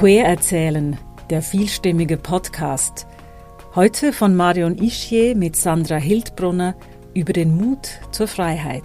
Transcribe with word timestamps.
Queer 0.00 0.24
erzählen, 0.24 0.96
der 1.28 1.42
vielstimmige 1.42 2.16
Podcast. 2.16 3.06
Heute 3.74 4.14
von 4.14 4.34
Marion 4.34 4.78
Ischier 4.78 5.36
mit 5.36 5.56
Sandra 5.56 5.96
Hildbrunner 5.96 6.74
über 7.12 7.34
den 7.34 7.54
Mut 7.54 7.86
zur 8.10 8.26
Freiheit. 8.26 8.82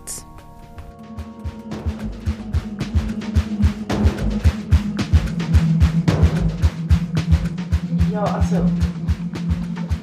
Ja, 8.12 8.26
also 8.26 8.66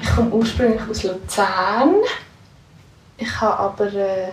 ich 0.01 0.09
komme 0.09 0.31
ursprünglich 0.31 0.81
aus 0.89 1.03
Luzern. 1.03 1.97
Ich 3.19 3.39
habe 3.39 3.59
aber 3.59 3.93
äh, 3.93 4.29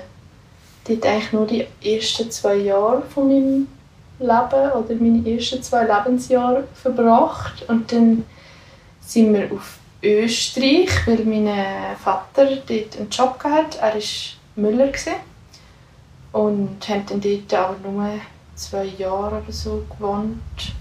dort 0.88 1.05
eigentlich 1.05 1.34
nur 1.34 1.45
die 1.45 1.67
ersten 1.84 2.31
zwei 2.31 2.55
Jahre 2.55 3.02
von 3.02 3.27
meinem 3.27 3.67
Leben 4.20 4.72
oder 4.72 4.96
meine 5.00 5.28
ersten 5.28 5.64
zwei 5.64 5.84
Lebensjahre 5.86 6.68
verbracht. 6.73 7.68
Und 7.68 7.91
dann 7.91 8.26
sind 9.02 9.34
wir 9.34 9.52
auf 9.52 9.78
Österreich, 10.04 10.90
weil 11.08 11.23
mein 11.26 11.95
Vater 11.98 12.45
dort 12.45 12.98
einen 12.98 13.09
Job 13.09 13.44
hatte. 13.44 13.80
Er 13.80 13.94
war 13.94 14.02
Müller. 14.55 14.92
Und 16.32 16.88
haben 16.88 17.05
dann 17.08 17.22
dort 17.22 17.54
aber 17.54 17.90
nur 17.90 18.12
zwei 18.55 18.86
Jahre 18.86 19.42
oder 19.42 19.52
so 19.52 19.84
gewohnt. 19.90 20.73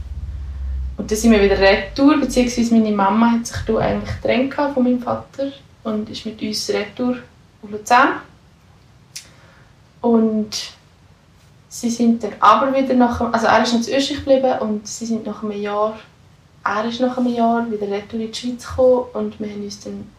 Und 0.98 1.11
dann 1.11 1.16
sind 1.16 1.30
wir 1.30 1.42
wieder 1.42 1.59
retour, 1.59 2.19
beziehungsweise 2.19 2.75
meine 2.75 2.95
Mama 2.95 3.30
hat 3.30 3.47
sich 3.47 3.56
da 3.66 3.77
eigentlich 3.78 4.20
getrennt 4.20 4.55
von 4.55 4.83
meinem 4.83 5.00
Vater 5.00 5.52
und 5.84 6.11
ist 6.11 6.27
mit 6.27 6.42
uns 6.42 6.69
retour 6.70 7.16
auf 7.62 7.70
Luzern. 7.70 8.20
Und 10.00 10.73
Sie 11.80 11.90
sind 11.90 12.24
dann 12.24 12.32
aber 12.40 12.74
wieder 12.76 12.92
nach, 12.94 13.20
also 13.32 13.46
er 13.46 13.62
ist 13.62 13.72
in 13.72 13.78
Österreich 13.78 14.24
geblieben 14.24 14.58
und 14.58 14.88
sie 14.88 15.06
sind 15.06 15.24
nach 15.24 15.44
einem 15.44 15.62
Jahr, 15.62 15.96
er 16.64 16.84
ist 16.84 16.98
nach 16.98 17.16
einem 17.16 17.32
Jahr 17.32 17.70
wieder 17.70 17.86
retour 17.86 18.18
in 18.18 18.32
die 18.32 18.34
Schweiz 18.34 18.66
gekommen 18.66 19.04
und 19.12 19.38
wir 19.38 19.48
haben 19.48 19.62
uns 19.62 19.78
dann 19.78 20.10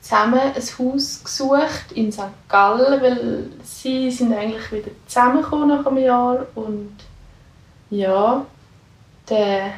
zusammen 0.00 0.38
ein 0.38 0.54
Haus 0.54 1.24
gesucht 1.24 1.90
in 1.96 2.12
St. 2.12 2.20
Gallen, 2.48 3.02
weil 3.02 3.50
sie 3.64 4.08
sind 4.12 4.32
eigentlich 4.32 4.70
wieder 4.70 4.90
zusammengekommen 5.08 5.70
nach 5.70 5.84
einem 5.84 5.98
Jahr 5.98 6.46
und 6.54 6.94
ja, 7.90 8.46
dann 9.26 9.72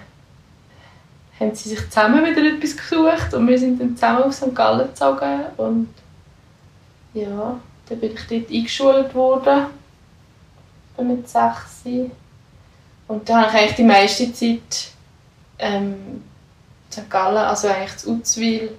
haben 1.41 1.55
sie 1.55 1.71
sich 1.71 1.89
zusammen 1.89 2.23
wieder 2.23 2.55
etwas 2.55 2.77
gesucht 2.77 3.33
und 3.33 3.49
wir 3.49 3.59
sind 3.59 3.81
dann 3.81 3.97
zusammen 3.97 4.25
auf 4.25 4.35
St. 4.35 4.55
Gallen 4.55 4.89
gezogen 4.89 5.41
und 5.57 5.89
ja, 7.15 7.59
dann 7.89 7.99
bin 7.99 8.13
ich 8.13 8.27
dort 8.29 8.51
eingeschult 8.51 9.15
worden 9.15 9.86
mit 11.05 11.29
sechs. 11.29 11.83
Und 13.09 13.29
da 13.29 13.43
habe 13.43 13.51
ich 13.51 13.55
eigentlich 13.55 13.77
die 13.77 13.85
meiste 13.85 14.33
Zeit 14.33 14.89
ähm, 15.59 16.23
St. 16.91 17.09
Gallen, 17.09 17.37
also 17.37 17.69
eigentlich 17.69 17.97
zu 17.99 18.11
Uzwil, 18.11 18.77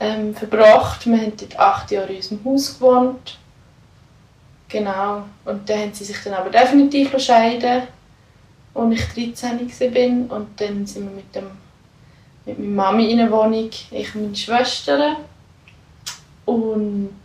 ähm, 0.00 0.34
verbracht. 0.34 1.06
Wir 1.06 1.20
haben 1.20 1.36
dort 1.36 1.58
acht 1.58 1.90
Jahre 1.90 2.12
in 2.12 2.16
unserem 2.16 2.44
Haus 2.44 2.74
gewohnt. 2.78 3.38
Genau. 4.68 5.24
Und 5.44 5.68
dann 5.68 5.80
haben 5.80 5.94
sie 5.94 6.04
sich 6.04 6.22
dann 6.22 6.34
aber 6.34 6.50
definitiv 6.50 7.18
scheiden, 7.18 7.82
als 8.74 8.94
ich 8.94 9.32
13 9.34 10.28
war. 10.30 10.36
Und 10.36 10.60
dann 10.60 10.86
sind 10.86 11.04
wir 11.04 11.16
mit, 11.16 11.34
dem, 11.34 11.50
mit 12.44 12.58
meiner 12.58 12.70
Mami 12.70 13.10
in 13.10 13.20
einer 13.20 13.30
Wohnung, 13.30 13.70
ich 13.90 14.14
und 14.14 14.22
meine 14.22 14.36
Schwestern. 14.36 15.16
Und 16.44 17.18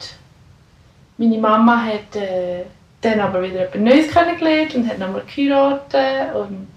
meine 1.18 1.38
Mama 1.38 1.86
hat... 1.86 2.16
Äh, 2.16 2.66
dann 3.04 3.20
aber 3.20 3.42
wieder 3.42 3.62
etwas 3.62 3.82
Neues 3.82 4.12
kennengelernt 4.12 4.76
und 4.76 4.88
hat 4.88 5.00
nochmal 5.00 5.24
geheiratet 5.26 6.36
und 6.36 6.68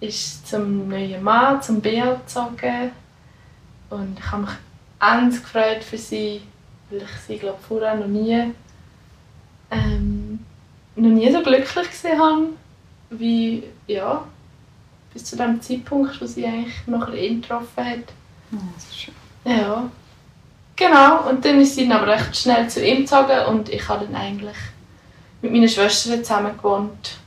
ist 0.00 0.48
zum 0.48 0.88
neuen 0.88 1.22
Mann, 1.22 1.62
zum 1.62 1.80
Bea 1.80 2.14
gezogen. 2.14 2.90
Und 3.90 4.18
ich 4.18 4.30
habe 4.30 4.42
mich 4.42 4.50
ends 5.00 5.42
gefreut 5.42 5.84
für 5.84 5.98
sie, 5.98 6.42
weil 6.90 7.02
ich 7.02 7.10
sie 7.26 7.38
glaube 7.38 7.58
vorher 7.66 7.94
noch 7.94 8.06
nie, 8.06 8.52
ähm, 9.70 10.40
noch 10.96 11.10
nie 11.10 11.30
so 11.30 11.42
glücklich 11.42 11.90
gesehen 11.90 12.18
habe, 12.18 12.46
wie 13.10 13.64
ja, 13.86 14.24
bis 15.12 15.24
zu 15.24 15.36
dem 15.36 15.60
Zeitpunkt, 15.60 16.20
wo 16.20 16.26
sie 16.26 16.46
eigentlich 16.46 16.86
nachher 16.86 17.14
ihn 17.14 17.42
getroffen 17.42 17.84
hat. 17.84 18.12
Ja, 18.50 18.58
das 18.74 18.84
ist 18.84 18.98
schön. 18.98 19.14
Ja, 19.44 19.90
genau. 20.74 21.28
Und 21.28 21.44
dann 21.44 21.60
ist 21.60 21.74
sie 21.74 21.86
dann 21.86 21.98
aber 21.98 22.12
recht 22.12 22.36
schnell 22.36 22.68
zu 22.68 22.84
ihm 22.84 23.00
gezogen 23.00 23.46
und 23.48 23.68
ich 23.68 23.86
habe 23.88 24.06
dann 24.06 24.16
eigentlich 24.16 24.56
mit 25.44 25.52
meiner 25.52 25.68
Schwester 25.68 26.22
zusammen 26.22 26.56
gewohnt. 26.56 27.18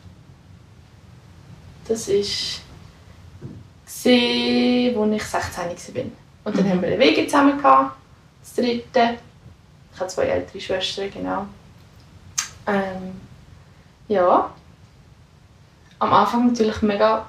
Das 1.88 2.07
war, 2.07 2.16
als 2.16 2.25
ich 2.25 2.61
16 3.85 4.95
war. 4.95 5.03
Und 5.03 6.57
dann 6.57 6.66
mhm. 6.66 6.69
haben 6.69 6.81
wir 6.81 6.88
eine 6.88 7.00
Wege 7.00 7.28
zusammen, 7.28 7.61
das 7.61 8.55
dritte. 8.55 9.17
Ich 9.94 10.00
habe 10.00 10.09
zwei 10.09 10.23
ältere 10.23 10.59
Schwestern, 10.59 11.11
genau. 11.11 11.45
Ähm, 12.66 13.22
ja. 14.07 14.51
Am 15.99 16.13
Anfang 16.13 16.47
natürlich 16.47 16.81
mega, 16.81 17.28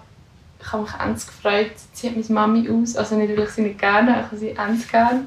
ich 0.58 0.72
habe 0.72 0.84
mich 0.84 0.92
ernst 0.92 1.28
gefreut, 1.28 1.72
sie 1.92 2.08
hat 2.08 2.16
meine 2.16 2.28
Mami 2.28 2.70
aus, 2.70 2.96
also 2.96 3.16
nicht, 3.16 3.36
weil 3.36 3.44
ich 3.44 3.50
sie 3.50 3.62
nicht 3.62 3.78
gerne, 3.78 4.20
ich 4.20 4.26
habe 4.26 4.36
sie 4.38 4.50
ernst 4.52 4.90
gerne. 4.90 5.26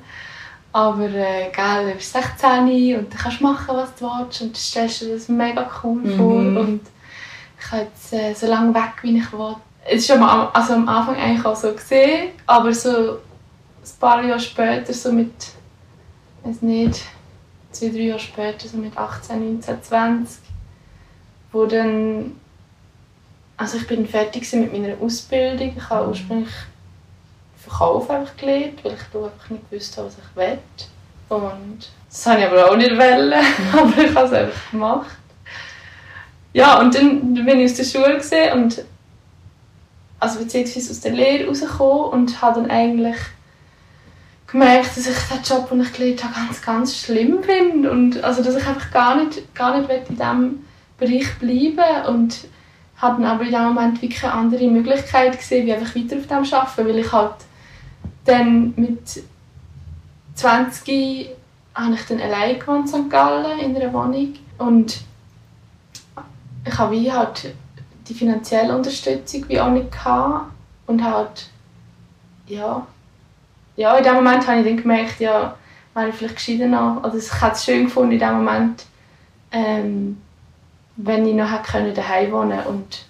Aber 0.74 1.10
äh, 1.10 1.52
gell, 1.54 1.90
du 1.90 1.96
bist 1.96 2.14
16 2.14 2.98
und 2.98 3.14
du 3.14 3.18
kannst 3.18 3.42
machen, 3.42 3.76
was 3.76 3.94
du 3.96 4.06
willst 4.06 4.42
und 4.42 4.56
du 4.56 4.60
stellst 4.60 5.02
dir 5.02 5.14
das 5.14 5.28
mega 5.28 5.70
cool 5.84 6.02
mhm. 6.02 6.18
vor 6.18 6.36
und 6.36 6.82
ich 7.60 7.70
kann 7.70 7.80
jetzt 7.82 8.14
äh, 8.14 8.34
so 8.34 8.48
lange 8.48 8.74
weg, 8.74 8.94
wie 9.02 9.18
ich 9.18 9.34
will. 9.34 9.56
Es 9.84 10.10
war 10.10 10.22
am, 10.22 10.48
also 10.54 10.74
am 10.74 10.88
Anfang 10.88 11.16
eigentlich 11.16 11.46
auch 11.46 11.56
so 11.56 11.74
gesehen, 11.74 12.30
aber 12.46 12.74
so 12.74 12.90
ein 12.90 14.00
paar 14.00 14.24
Jahre 14.24 14.40
später, 14.40 14.94
so 14.94 15.12
mit, 15.12 15.34
weiß 16.44 16.62
nicht, 16.62 17.02
zwei, 17.72 17.90
drei 17.90 18.00
Jahre 18.00 18.20
später, 18.20 18.68
so 18.68 18.78
mit 18.78 18.96
18, 18.98 19.56
19, 19.56 19.84
20, 19.84 20.40
wo 21.52 21.66
dann, 21.66 22.36
also 23.58 23.78
ich 23.78 23.88
bin 23.88 24.08
fertig 24.08 24.52
mit 24.54 24.72
meiner 24.72 24.96
Ausbildung. 25.02 25.74
Ich 25.76 25.90
habe 25.90 26.06
mhm. 26.06 26.10
ursprünglich 26.12 26.54
Verkauf 27.64 28.10
einfach 28.10 28.36
gelernt, 28.38 28.84
weil 28.84 28.94
ich 28.94 29.00
einfach 29.00 29.50
nicht 29.50 29.72
wusste, 29.72 30.06
was 30.06 30.18
ich 30.18 30.36
will. 30.36 30.58
Und 31.30 31.90
das 32.10 32.26
wollte 32.26 32.42
ich 32.42 32.48
aber 32.48 32.72
auch 32.72 32.76
nicht 32.76 32.92
wollen, 32.92 33.34
aber 33.74 34.04
ich 34.04 34.16
habe 34.16 34.28
es 34.28 34.34
einfach 34.34 34.72
gemacht. 34.72 35.18
Ja, 36.54 36.80
und 36.80 36.94
dann 36.94 37.34
bin 37.34 37.60
ich 37.60 37.72
aus 37.72 37.78
der 37.78 37.84
Schule 37.86 38.18
gesehen 38.18 38.62
und 38.62 38.84
also 40.20 40.40
beziehungsweise 40.40 40.92
aus 40.92 41.00
der 41.00 41.14
Lehre 41.14 41.48
rausgekommen 41.48 42.12
und 42.12 42.42
habe 42.42 42.62
dann 42.62 42.70
eigentlich 42.70 43.16
gemerkt, 44.48 44.98
dass 44.98 45.08
ich 45.08 45.18
den 45.18 45.42
Job, 45.44 45.70
den 45.70 45.82
ich 45.82 45.94
gelernt 45.94 46.24
habe, 46.24 46.34
ganz, 46.34 46.62
ganz 46.62 46.98
schlimm 46.98 47.42
finde 47.42 47.90
und 47.90 48.24
also, 48.24 48.44
dass 48.44 48.56
ich 48.56 48.68
einfach 48.68 48.92
gar 48.92 49.16
nicht, 49.16 49.56
gar 49.56 49.80
nicht 49.80 49.90
in 50.10 50.16
diesem 50.16 50.66
Bereich 50.98 51.40
bleiben 51.40 52.06
und 52.08 52.38
habe 52.98 53.22
dann 53.22 53.32
aber 53.32 53.46
in 53.46 53.52
dem 53.52 53.64
Moment 53.64 54.02
wirklich 54.02 54.24
eine 54.24 54.34
andere 54.34 54.68
Möglichkeit 54.68 55.38
gesehen, 55.38 55.66
wie 55.66 55.74
einfach 55.74 55.96
weiter 55.96 56.18
auf 56.18 56.28
dem 56.28 56.54
arbeiten, 56.54 56.88
weil 56.88 57.00
ich 57.00 57.12
halt 57.12 57.36
dann 58.26 58.74
mit 58.76 59.24
20 60.36 61.30
habe 61.74 61.94
ich 61.94 62.06
dann 62.06 62.22
allein 62.22 62.60
gewohnt 62.60 62.94
in 62.94 63.04
St. 63.04 63.10
Gallen 63.10 63.60
in 63.60 63.76
einer 63.76 63.94
Wohnung 63.94 64.34
und 64.58 65.02
ich 66.66 66.78
habe 66.78 66.96
wie 66.96 67.12
halt 67.12 67.54
die 68.08 68.14
finanzielle 68.14 68.76
Unterstützung 68.76 69.48
wie 69.48 69.60
auch 69.60 69.72
nicht 69.72 69.92
gehabt 69.92 70.52
und 70.88 71.04
halt 71.04 71.50
ja 72.48 72.86
ja 73.78 73.98
in 73.98 74.04
dem 74.04 74.16
Moment 74.16 74.46
habe 74.48 74.60
ich 74.60 74.66
dann 74.66 74.78
gemerkt 74.78 75.20
ja 75.20 75.56
wäre 75.94 76.10
ich 76.10 76.16
vielleicht 76.16 76.36
gescheiter 76.36 76.68
noch 76.68 77.04
also 77.04 77.18
ich 77.18 77.42
hätte 77.42 77.54
es 77.54 77.66
schön 77.66 77.86
gefunden 77.86 78.14
in 78.14 78.20
dem 78.20 78.34
Moment 78.34 78.86
ähm, 79.52 80.22
wenn 80.98 81.26
ich 81.26 81.36
noch 81.36 81.52
hätte 81.52 81.94
daheim 81.94 82.32
wohnen 82.32 82.60
und 82.68 83.06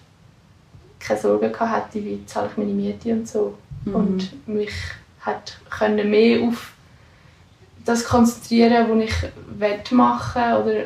keine 0.99 1.19
Sorgen 1.19 1.51
gehabt 1.51 1.93
hätte 1.93 2.05
wie 2.05 2.25
zahle 2.25 2.49
ich 2.51 2.57
meine 2.57 2.71
Miete 2.71 3.11
und 3.11 3.27
so 3.27 3.57
mhm. 3.85 3.95
und 3.95 4.47
mich 4.47 4.73
hat 5.21 5.59
können 5.69 6.09
mehr 6.09 6.41
auf 6.41 6.73
das 7.85 8.03
konzentrieren, 8.05 8.87
was 8.89 9.05
ich 9.05 9.91
machen 9.91 10.53
oder 10.53 10.83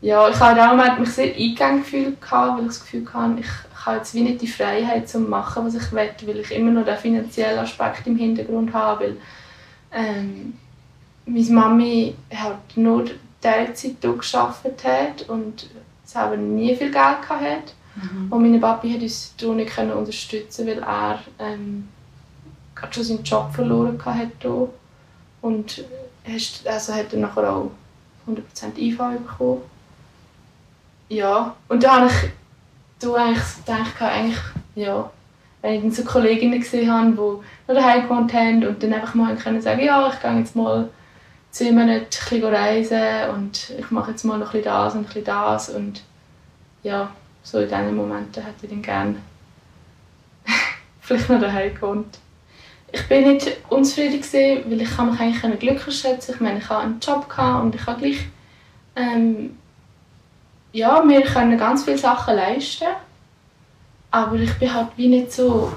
ja, 0.00 0.28
ich 0.28 0.38
habe 0.38 0.62
auch 0.62 0.98
mich 0.98 1.10
sehr 1.10 1.34
eingegangen 1.34 1.80
gefühlt, 1.80 2.16
weil 2.30 2.60
ich 2.60 2.66
das 2.66 2.80
Gefühl 2.80 3.06
hatte, 3.12 3.40
ich 3.40 3.84
habe 3.84 3.96
jetzt 3.96 4.14
wie 4.14 4.22
nicht 4.22 4.40
die 4.40 4.46
Freiheit 4.46 5.08
zu 5.08 5.18
machen, 5.18 5.66
was 5.66 5.74
ich 5.74 5.92
will, 5.92 6.10
weil 6.22 6.38
ich 6.38 6.52
immer 6.52 6.70
noch 6.70 6.84
den 6.84 6.96
finanziellen 6.96 7.58
Aspekt 7.58 8.06
im 8.06 8.16
Hintergrund 8.16 8.72
habe, 8.72 9.04
weil 9.04 9.16
ähm, 9.92 10.54
meine 11.26 11.50
Mami 11.50 12.14
hat 12.32 12.76
nur 12.76 13.06
Teilzeit 13.40 14.00
gearbeitet 14.00 14.84
hat 14.84 15.28
und 15.28 15.68
selber 16.04 16.36
nie 16.36 16.74
viel 16.76 16.90
Geld 16.90 17.28
hatte. 17.28 17.72
Mhm. 17.96 18.32
Und 18.32 18.42
mein 18.42 18.60
Papi 18.60 18.92
hat 18.92 19.02
uns 19.02 19.34
nicht 19.40 19.78
unterstützen 19.78 20.66
weil 20.66 20.78
er 20.78 21.18
ähm, 21.38 21.88
gerade 22.78 22.94
schon 22.94 23.04
seinen 23.04 23.24
Job 23.24 23.52
verloren 23.52 23.98
hatte 24.04 24.68
und 25.42 25.84
also 26.64 26.94
hat 26.94 27.12
er 27.12 27.18
nachher 27.18 27.52
auch 27.52 27.70
100% 28.26 28.76
IV 28.76 28.98
bekommen. 28.98 29.62
Ja, 31.08 31.56
und 31.68 31.82
da 31.82 32.00
habe 32.00 32.06
ich 32.06 32.30
da 32.98 33.14
eigentlich 33.14 33.56
gedacht, 33.64 34.02
eigentlich, 34.02 34.38
ja, 34.74 35.10
wenn 35.62 35.74
ich 35.74 35.80
dann 35.80 35.92
so 35.92 36.04
Kolleginnen 36.04 36.60
gesehen 36.60 36.92
habe, 36.92 37.12
die 37.12 37.16
noch 37.72 37.80
daheim 37.80 38.02
gewohnt 38.02 38.32
haben 38.32 38.66
und 38.66 38.82
dann 38.82 38.92
einfach 38.92 39.14
mal 39.14 39.34
können 39.36 39.62
sagen, 39.62 39.82
ja, 39.82 40.12
ich 40.12 40.20
gehe 40.20 40.38
jetzt 40.38 40.54
mal 40.54 40.88
zwei 41.50 41.72
Monate 41.72 41.94
ein 41.94 42.06
bisschen 42.08 42.44
reisen 42.44 43.30
und 43.34 43.70
ich 43.70 43.90
mache 43.90 44.10
jetzt 44.10 44.24
mal 44.24 44.38
noch 44.38 44.54
ein 44.54 44.62
das 44.62 44.94
und 44.94 45.16
ein 45.16 45.24
das 45.24 45.70
und 45.70 46.02
ja, 46.82 47.10
so 47.42 47.58
in 47.58 47.68
diesen 47.68 47.96
Momenten 47.96 48.44
hätte 48.44 48.66
ich 48.66 48.70
dann 48.70 48.82
gerne 48.82 49.16
vielleicht 51.00 51.28
noch 51.30 51.40
daheim 51.40 51.74
gewohnt. 51.74 52.18
Ich 52.90 53.06
bin 53.06 53.32
nicht 53.32 53.58
unzufrieden 53.68 54.20
gewesen, 54.20 54.64
weil 54.70 54.80
ich 54.80 54.98
mich 54.98 55.20
eigentlich 55.20 55.58
glücklich 55.60 55.98
schätzen. 55.98 56.34
Ich 56.34 56.40
meine, 56.40 56.58
ich 56.58 56.68
hatte 56.68 56.82
einen 56.82 57.00
Job 57.00 57.26
und 57.62 57.74
ich 57.74 57.86
habe 57.86 58.00
gleich 58.00 58.20
ähm, 58.96 59.56
ja, 60.72 61.02
wir 61.06 61.22
können 61.22 61.58
ganz 61.58 61.84
viele 61.84 61.98
Sachen 61.98 62.36
leisten, 62.36 62.88
aber 64.10 64.36
ich 64.36 64.52
bin 64.58 64.72
halt 64.72 64.88
wie 64.96 65.08
nicht 65.08 65.32
so 65.32 65.72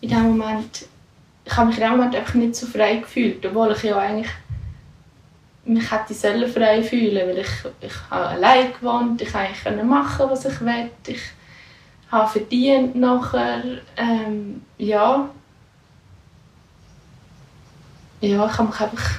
in 0.00 0.10
dem 0.10 0.36
Moment, 0.36 0.86
ich 1.44 1.56
habe 1.56 1.68
mich 1.68 1.78
in 1.78 1.84
dem 1.84 1.92
Moment 1.92 2.14
einfach 2.14 2.34
nicht 2.34 2.54
so 2.54 2.66
frei 2.66 2.96
gefühlt, 2.96 3.44
obwohl 3.44 3.72
ich 3.72 3.82
ja 3.82 3.98
eigentlich 3.98 4.30
mich 5.64 5.90
hätte 5.90 6.14
sollen 6.14 6.50
frei 6.50 6.82
fühlen, 6.82 7.28
weil 7.28 7.38
ich, 7.38 7.50
ich 7.80 8.10
habe 8.10 8.26
allein 8.28 8.72
gewohnt, 8.72 9.20
ich 9.20 9.32
konnte 9.32 9.84
machen, 9.84 10.30
was 10.30 10.46
ich 10.46 10.60
will, 10.60 10.90
ich 11.06 11.20
habe 12.10 12.30
verdient 12.30 12.94
nachher, 12.94 13.62
ähm, 13.96 14.62
ja. 14.78 15.28
Ja, 18.20 18.46
ich 18.46 18.58
habe 18.58 18.68
mich 18.68 18.80
einfach, 18.80 19.10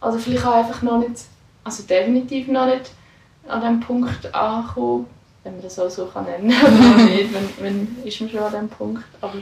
also 0.00 0.18
vielleicht 0.18 0.46
auch 0.46 0.54
einfach 0.54 0.82
noch 0.82 0.98
nicht, 0.98 1.24
also 1.64 1.82
definitiv 1.82 2.48
noch 2.48 2.66
nicht 2.66 2.92
an 3.48 3.60
diesem 3.60 3.80
Punkt 3.80 4.34
angekommen, 4.34 5.06
wenn 5.42 5.54
man 5.54 5.62
das 5.62 5.78
auch 5.78 5.90
so 5.90 6.06
kann 6.06 6.24
nennen 6.24 6.50
kann. 6.50 7.04
nicht, 7.06 7.34
wenn, 7.34 7.48
wenn 7.58 8.04
ist 8.04 8.20
man 8.20 8.30
schon 8.30 8.40
an 8.40 8.52
diesem 8.52 8.68
Punkt. 8.68 9.04
Aber 9.20 9.38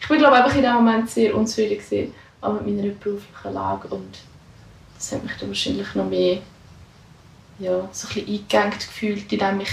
ich 0.00 0.08
bin 0.08 0.18
glaube 0.18 0.36
einfach 0.36 0.56
in 0.56 0.62
dem 0.62 0.74
Moment 0.74 1.08
sehr 1.08 1.34
unzufrieden 1.36 1.78
gewesen, 1.78 2.14
auch 2.40 2.54
mit 2.54 2.66
meiner 2.66 2.92
beruflichen 2.94 3.54
Lage 3.54 3.88
und 3.88 4.18
das 4.96 5.12
hat 5.12 5.22
mich 5.22 5.36
dann 5.38 5.48
wahrscheinlich 5.48 5.94
noch 5.94 6.08
mehr 6.08 6.38
ja, 7.58 7.88
so 7.92 8.08
ein 8.08 8.14
bisschen 8.14 8.28
eingegangen 8.28 8.72
gefühlt, 8.72 9.32
indem 9.32 9.60
ich 9.60 9.70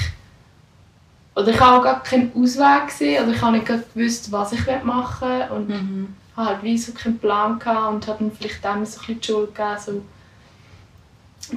oder 1.36 1.48
ich 1.48 1.60
habe 1.60 1.78
auch 1.78 1.84
gar 1.84 2.04
keinen 2.04 2.32
Ausweg 2.36 2.88
gesehen 2.88 3.24
oder 3.24 3.34
ich 3.34 3.42
habe 3.42 3.58
nicht 3.58 3.66
gewusst, 3.66 4.32
was 4.32 4.54
ich 4.54 4.66
machen 4.84 5.28
will 5.28 5.48
und 5.52 5.70
mhm. 5.70 6.16
Habe 6.36 6.50
halt 6.50 6.64
wie 6.64 6.78
so 6.78 6.94
keinen 6.94 7.20
Plan 7.20 7.60
gehabt 7.60 7.94
und 7.94 8.08
habe 8.08 8.24
dann 8.24 8.32
vielleicht 8.32 8.64
dem 8.64 8.86
so 8.86 9.00
ein 9.00 9.06
bisschen 9.08 9.20
die 9.20 9.28
Schuld 9.28 9.56
gegeben, 9.56 9.80
so, 9.80 10.02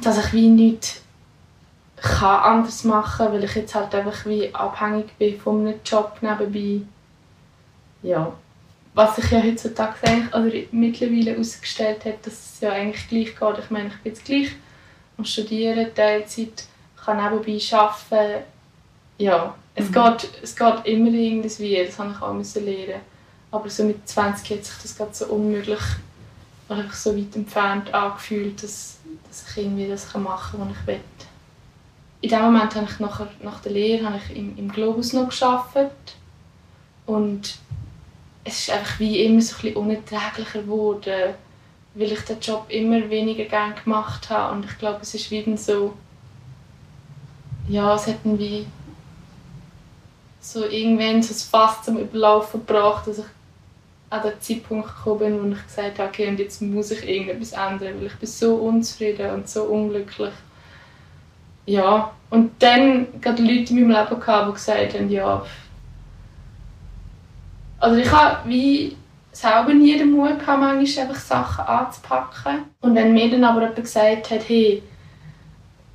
dass 0.01 0.27
ich 0.27 0.33
wie 0.33 0.49
nichts 0.49 1.03
kann 1.97 2.43
anders 2.43 2.85
machen, 2.85 3.33
weil 3.33 3.45
ich 3.45 3.55
jetzt 3.55 3.75
halt 3.75 3.95
einfach 3.95 4.27
wie 4.27 4.55
abhängig 4.55 5.17
bin 5.19 5.41
von 5.41 5.67
einem 5.67 5.81
Job 5.85 6.19
nebenbei. 6.21 6.87
Ja, 8.03 8.33
was 8.97 9.17
sich 9.17 9.31
ja 9.31 9.43
heutzutage 9.43 9.95
eigentlich, 10.03 10.35
oder 10.35 10.69
mittlerweile 10.73 11.33
herausgestellt 11.33 12.05
hat, 12.07 12.27
dass 12.27 12.55
es 12.55 12.61
ja 12.61 12.73
eigentlich 12.73 13.09
gleich 13.09 13.39
geht. 13.39 13.65
Ich 13.65 13.71
meine, 13.71 13.89
ich 13.89 13.97
bin 13.97 14.13
jetzt 14.13 14.25
gleich 14.25 14.51
am 15.19 15.25
Studieren, 15.25 15.95
Teilzeit, 15.95 16.65
kann 17.05 17.19
nebenbei 17.19 17.61
arbeiten. 17.77 18.45
Ja, 19.19 19.55
es, 19.75 19.91
mhm. 19.91 19.93
geht, 19.93 20.29
es 20.43 20.57
geht 20.57 20.87
immer 20.87 21.11
irgendwie, 21.11 21.85
das 21.85 21.99
habe 21.99 22.13
ich 22.13 22.23
auch 22.23 22.33
müssen 22.33 22.65
lernen. 22.65 23.01
Aber 23.57 23.71
so 23.71 23.85
mit 23.85 24.09
20 24.09 24.51
hat 24.51 24.65
sich 24.65 24.77
das 24.83 24.97
gerade 24.97 25.15
so 25.15 25.27
unmöglich 25.27 25.81
oder 26.69 26.85
so 26.93 27.17
weit 27.17 27.35
entfernt 27.37 27.93
angefühlt, 27.95 28.63
dass, 28.63 28.99
dass 29.29 29.51
ich 29.51 29.65
irgendwie 29.65 29.89
das 29.89 30.13
machen 30.15 30.59
kann, 30.59 30.69
was 30.69 30.77
ich 30.81 30.87
will 30.87 31.01
in 32.21 32.31
dem 32.31 32.41
Moment 32.43 32.75
habe 32.75 32.87
ich 32.91 32.99
nachher, 32.99 33.29
nach 33.43 33.61
der 33.61 33.73
Lehre 33.73 34.07
habe 34.07 34.19
ich 34.19 34.37
im, 34.37 34.57
im 34.57 34.71
Globus 34.71 35.13
noch 35.13 35.29
gearbeitet. 35.29 36.17
und 37.07 37.59
es 38.45 38.61
ist 38.61 38.71
einfach 38.71 39.01
wie 39.01 39.25
immer 39.25 39.41
so 39.41 39.67
ein 39.67 39.75
unerträglicher 39.75 40.63
geworden, 40.63 41.35
weil 41.95 42.13
ich 42.13 42.21
den 42.21 42.41
Job 42.41 42.67
immer 42.69 43.09
weniger 43.11 43.45
gerne 43.45 43.75
gemacht 43.75 44.31
habe 44.31 44.55
und 44.55 44.65
ich 44.65 44.79
glaube, 44.79 45.01
es 45.03 45.15
ist 45.15 45.31
wieder 45.31 45.57
so, 45.57 45.95
ja, 47.69 47.95
es 47.95 48.07
hat 48.07 48.19
wie 48.25 48.67
so 50.41 50.65
irgendwann 50.65 51.23
so 51.23 51.29
das 51.31 51.43
Fass 51.43 51.83
zum 51.83 51.99
Überlaufen 51.99 52.65
gebracht, 52.65 53.09
dass 53.09 53.19
ich 53.19 53.25
an 54.11 54.23
den 54.23 54.41
Zeitpunkt 54.41 54.89
gekommen 54.89 55.19
bin, 55.19 55.43
wo 55.43 55.55
ich 55.55 55.67
gesagt 55.67 55.99
habe, 55.99 56.09
okay, 56.09 56.29
und 56.29 56.39
jetzt 56.39 56.63
muss 56.63 56.91
ich 56.91 57.09
irgendetwas 57.09 57.53
ändern, 57.53 57.99
weil 57.99 58.07
ich 58.07 58.17
bin 58.17 58.29
so 58.29 58.55
unzufrieden 58.57 59.31
und 59.31 59.49
so 59.49 59.65
unglücklich 59.65 60.33
ja, 61.67 62.13
und 62.31 62.53
dann 62.61 63.21
gerade 63.21 63.43
Leute 63.43 63.75
in 63.75 63.89
meinem 63.89 63.91
Leben 63.91 64.21
gehabt, 64.21 64.49
die 64.49 64.53
gesagt 64.53 64.95
haben, 64.95 65.11
ja, 65.11 65.45
also 67.79 67.97
ich 67.97 68.11
habe 68.11 68.49
wie 68.49 68.97
selber 69.33 69.75
nie 69.75 69.99
den 69.99 70.13
Mut 70.13 70.39
gehabt, 70.39 70.61
manchmal 70.61 71.07
einfach 71.07 71.21
Sachen 71.21 71.67
anzupacken. 71.67 72.65
Und 72.81 72.95
wenn 72.95 73.13
mir 73.13 73.31
dann 73.31 73.45
aber 73.45 73.61
jemand 73.61 73.77
gesagt 73.77 74.31
hat, 74.31 74.49
hey, 74.49 74.83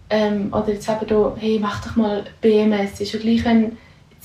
ähm, 0.10 0.54
oder 0.54 0.74
jetzt 0.74 0.88
eben 0.90 1.08
hier, 1.08 1.36
hey, 1.40 1.60
mach 1.60 1.84
doch 1.84 1.96
mal 1.96 2.26
BMS, 2.42 3.00
ist 3.00 3.14
ja 3.14 3.20
gleich, 3.20 3.44
wenn 3.46 3.78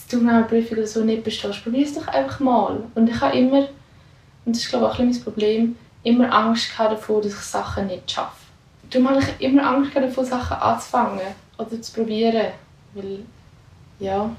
jetzt 0.06 0.22
du 0.22 0.28
eine 0.28 0.44
Prüfung 0.44 0.78
oder 0.78 0.86
so 0.86 1.04
nicht 1.04 1.24
bestehst, 1.24 1.62
probier 1.62 1.84
es 1.84 1.94
doch 1.94 2.06
einfach 2.08 2.40
mal. 2.40 2.82
Und 2.94 3.08
ich 3.08 3.20
habe 3.20 3.36
immer, 3.36 3.68
und 4.44 4.54
das 4.54 4.58
ist 4.58 4.68
glaube 4.68 4.86
ich 4.86 4.92
auch 4.92 4.98
ein 4.98 5.10
mein 5.10 5.20
Problem, 5.20 5.76
immer 6.02 6.32
Angst 6.32 6.70
gehabt 6.70 6.92
davor, 6.92 7.20
dass 7.20 7.32
ich 7.32 7.40
Sachen 7.40 7.88
nicht 7.88 8.10
schaffe. 8.10 8.36
Darum 8.90 9.10
habe 9.10 9.20
ich 9.20 9.44
immer 9.44 9.66
Angst 9.66 9.92
davor, 9.94 10.24
Sachen 10.24 10.56
anzufangen 10.58 11.20
oder 11.58 11.82
zu 11.82 11.92
probieren. 11.92 12.52
Weil, 12.94 13.20
ja, 13.98 14.30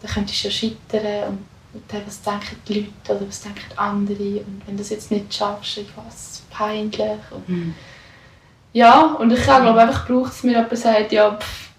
dann 0.00 0.10
könntest 0.10 0.44
du 0.44 0.48
ja 0.48 0.52
scheitern 0.52 1.28
und, 1.28 1.38
und 1.74 1.82
dann, 1.88 2.02
was 2.06 2.22
denken 2.22 2.56
die 2.68 2.74
Leute 2.74 3.16
oder 3.16 3.28
was 3.28 3.42
denken 3.42 3.76
andere 3.76 4.40
und 4.40 4.62
wenn 4.66 4.76
du 4.76 4.82
das 4.82 4.90
jetzt 4.90 5.10
nicht 5.10 5.34
schaffst, 5.34 5.78
ist 5.78 5.88
was 5.96 6.42
peinlich. 6.50 7.00
Und, 7.30 7.48
mhm. 7.48 7.74
Ja, 8.72 9.02
und 9.02 9.32
ich 9.32 9.42
glaube 9.42 9.80
einfach, 9.80 10.06
braucht 10.06 10.32
es 10.32 10.42
mir 10.42 10.52
jemand 10.52 10.76
sagt, 10.76 11.12
ja, 11.12 11.36
pff, 11.36 11.70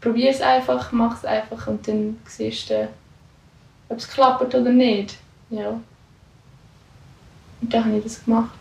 probier 0.00 0.30
es 0.30 0.40
einfach, 0.40 0.92
mach 0.92 1.16
es 1.16 1.24
einfach 1.24 1.66
und 1.66 1.86
dann 1.88 2.18
siehst 2.26 2.70
du, 2.70 2.88
ob 3.88 3.98
es 3.98 4.08
klappt 4.08 4.54
oder 4.54 4.70
nicht. 4.70 5.16
Ja. 5.50 5.80
Und 7.60 7.74
dann 7.74 7.84
habe 7.84 7.96
ich 7.96 8.04
das 8.04 8.24
gemacht. 8.24 8.58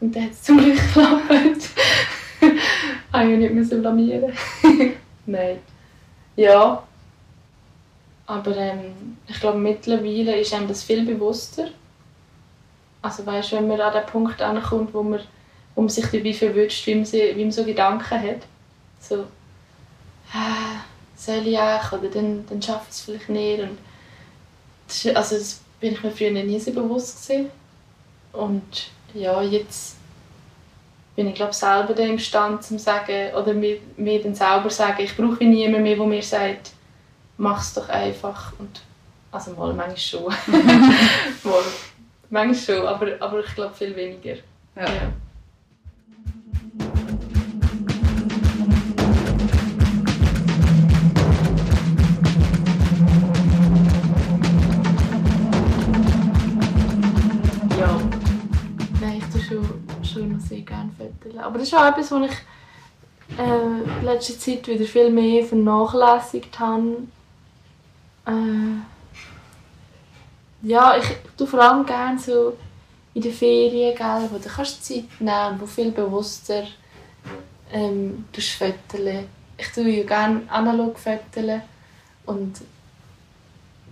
Und 0.00 0.14
dann 0.14 0.24
hat 0.24 0.32
es 0.32 0.42
zum 0.42 0.58
Glück 0.58 0.76
geklappt. 0.94 1.70
habe 3.12 3.32
ich 3.32 3.38
nicht 3.38 3.54
müssen 3.54 3.80
blamieren. 3.80 4.32
Nein. 5.26 5.58
Ja. 6.36 6.82
Aber 8.26 8.56
ähm, 8.56 9.16
ich 9.26 9.40
glaube, 9.40 9.58
mittlerweile 9.58 10.36
ist 10.36 10.54
einem 10.54 10.68
das 10.68 10.84
viel 10.84 11.04
bewusster. 11.04 11.68
Also 13.02 13.24
weißt, 13.24 13.52
wenn 13.52 13.66
man 13.66 13.80
an 13.80 13.92
den 13.92 14.06
Punkt 14.06 14.40
ankommt, 14.42 14.92
wo 14.92 15.02
man, 15.02 15.20
wo 15.74 15.80
man 15.82 15.88
sich 15.88 16.06
dabei 16.06 16.32
verwünscht, 16.32 16.86
wie 16.86 16.94
man, 16.94 17.04
wie 17.04 17.42
man 17.42 17.52
so 17.52 17.64
Gedanken 17.64 18.22
hat. 18.22 18.42
So, 19.00 19.24
soll 21.16 21.46
ich 21.46 21.58
auch? 21.58 21.92
Oder 21.92 22.08
dann, 22.08 22.46
dann 22.46 22.62
schaffe 22.62 22.86
ich 22.88 22.96
es 22.96 23.00
vielleicht 23.02 23.28
nicht. 23.28 23.62
Und 23.62 23.78
das, 24.86 25.06
also 25.14 25.36
das 25.36 25.60
bin 25.80 25.92
ich 25.92 26.02
mir 26.02 26.10
früher 26.10 26.30
nie 26.30 26.58
so 26.58 26.72
bewusst 26.72 27.26
gewesen. 27.26 27.50
Und 28.32 28.90
ja, 29.14 29.42
jetzt 29.42 29.96
bin 31.16 31.28
ich 31.28 31.34
glaube 31.34 31.52
selber 31.52 31.92
dann 31.92 32.10
imstande 32.10 32.60
zu 32.60 32.78
sagen 32.78 33.34
oder 33.34 33.52
mir, 33.52 33.78
mir 33.96 34.22
dann 34.22 34.34
selber 34.34 34.70
sagen, 34.70 35.02
ich 35.02 35.16
brauche 35.16 35.44
niemanden 35.44 35.82
mehr, 35.82 35.96
der 35.96 36.06
mir 36.06 36.22
sagt, 36.22 36.72
mach 37.36 37.60
es 37.60 37.74
doch 37.74 37.88
einfach 37.88 38.52
und 38.58 38.80
also 39.32 39.52
mal 39.52 39.74
manchmal 39.74 39.96
schon, 39.96 40.24
mal, 41.44 41.62
manchmal 42.30 42.54
schon, 42.54 42.86
aber, 42.86 43.08
aber 43.20 43.40
ich 43.40 43.54
glaube 43.54 43.74
viel 43.74 43.94
weniger. 43.94 44.36
Ja. 44.76 44.84
ja. 44.84 45.12
Aber 61.50 61.58
das 61.58 61.66
ist 61.66 61.74
auch 61.74 61.88
etwas, 61.88 62.12
was 62.12 62.30
ich 62.30 63.36
äh, 63.36 63.98
in 63.98 64.04
letzter 64.04 64.38
Zeit 64.38 64.68
wieder 64.68 64.84
viel 64.84 65.10
mehr 65.10 65.44
vernachlässigt 65.44 66.56
habe. 66.60 67.08
Äh, 68.24 68.78
ja, 70.62 70.96
ich 70.96 71.06
tue 71.36 71.48
vor 71.48 71.58
allem 71.60 71.84
gerne 71.84 72.20
so 72.20 72.56
in 73.14 73.22
den 73.22 73.32
Ferien, 73.32 73.96
gell, 73.96 74.28
wo 74.30 74.38
du 74.38 74.48
kannst 74.48 74.84
Zeit 74.84 75.06
nehmen 75.18 75.60
wo 75.60 75.66
viel 75.66 75.90
bewusster 75.90 76.62
ähm, 77.72 78.26
föteln. 78.32 79.26
Ich 79.58 79.72
tue 79.72 79.88
ja 79.88 80.04
gerne 80.04 80.42
analog 80.46 81.00
föteln 81.00 81.62
und 82.26 82.60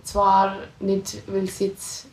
zwar 0.05 0.55
nicht, 0.79 1.23
weil 1.27 1.43
es 1.43 1.59
jetzt 1.59 2.07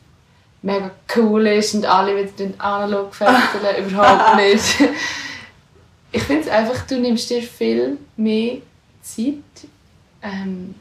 mega 0.62 0.90
cool 1.14 1.46
ist 1.46 1.72
und 1.74 1.86
alle 1.86 2.16
wieder 2.16 2.52
analog 2.58 3.14
festeln, 3.14 3.86
überhaupt 3.86 4.34
nicht. 4.34 4.76
Ich 6.16 6.22
finde 6.22 6.44
es 6.44 6.48
einfach, 6.48 6.86
du 6.86 6.98
nimmst 6.98 7.28
dir 7.28 7.42
viel 7.42 7.98
mehr 8.16 8.56
Zeit, 9.02 9.68
ähm, 10.22 10.74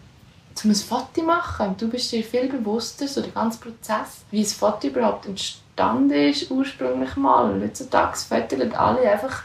um 0.63 0.69
ein 0.69 0.75
Foto 0.75 1.23
machen. 1.23 1.75
Du 1.77 1.89
bist 1.89 2.09
dir 2.13 2.23
viel 2.23 2.47
bewusster, 2.47 3.05
so 3.05 3.21
der 3.21 3.31
ganze 3.31 3.59
Prozess, 3.59 4.23
wie 4.31 4.39
ein 4.39 4.45
Foto 4.45 4.87
überhaupt 4.87 5.25
entstanden 5.25 6.11
ist, 6.11 6.49
ursprünglich 6.49 7.17
mal. 7.17 7.51
Und 7.51 7.63
heutzutage 7.63 8.15
fotografieren 8.17 8.73
alle 8.75 9.11
einfach 9.11 9.43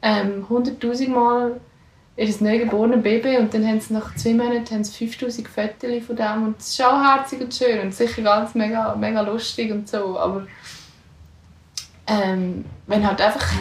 ähm, 0.00 0.46
100'000 0.48 1.08
Mal 1.08 1.60
ihr 2.16 2.34
neugeborenes 2.38 3.02
Baby 3.02 3.36
und 3.36 3.52
dann 3.52 3.66
haben 3.66 3.80
sie 3.80 3.94
nach 3.94 4.14
zwei 4.14 4.32
Monaten 4.32 4.74
haben 4.74 4.84
sie 4.84 5.06
5000 5.08 5.48
Fotos 5.48 6.06
von 6.06 6.16
dem 6.16 6.42
und 6.44 6.60
es 6.60 6.68
ist 6.68 6.82
auch 6.82 7.02
herzig 7.02 7.40
und 7.40 7.52
schön 7.52 7.80
und 7.80 7.92
sicher 7.92 8.22
ganz 8.22 8.54
mega, 8.54 8.94
mega 8.94 9.22
lustig 9.22 9.72
und 9.72 9.88
so, 9.88 10.18
aber 10.18 10.46
ähm, 12.06 12.64
wenn 12.86 13.06
halt 13.06 13.20
einfach 13.20 13.52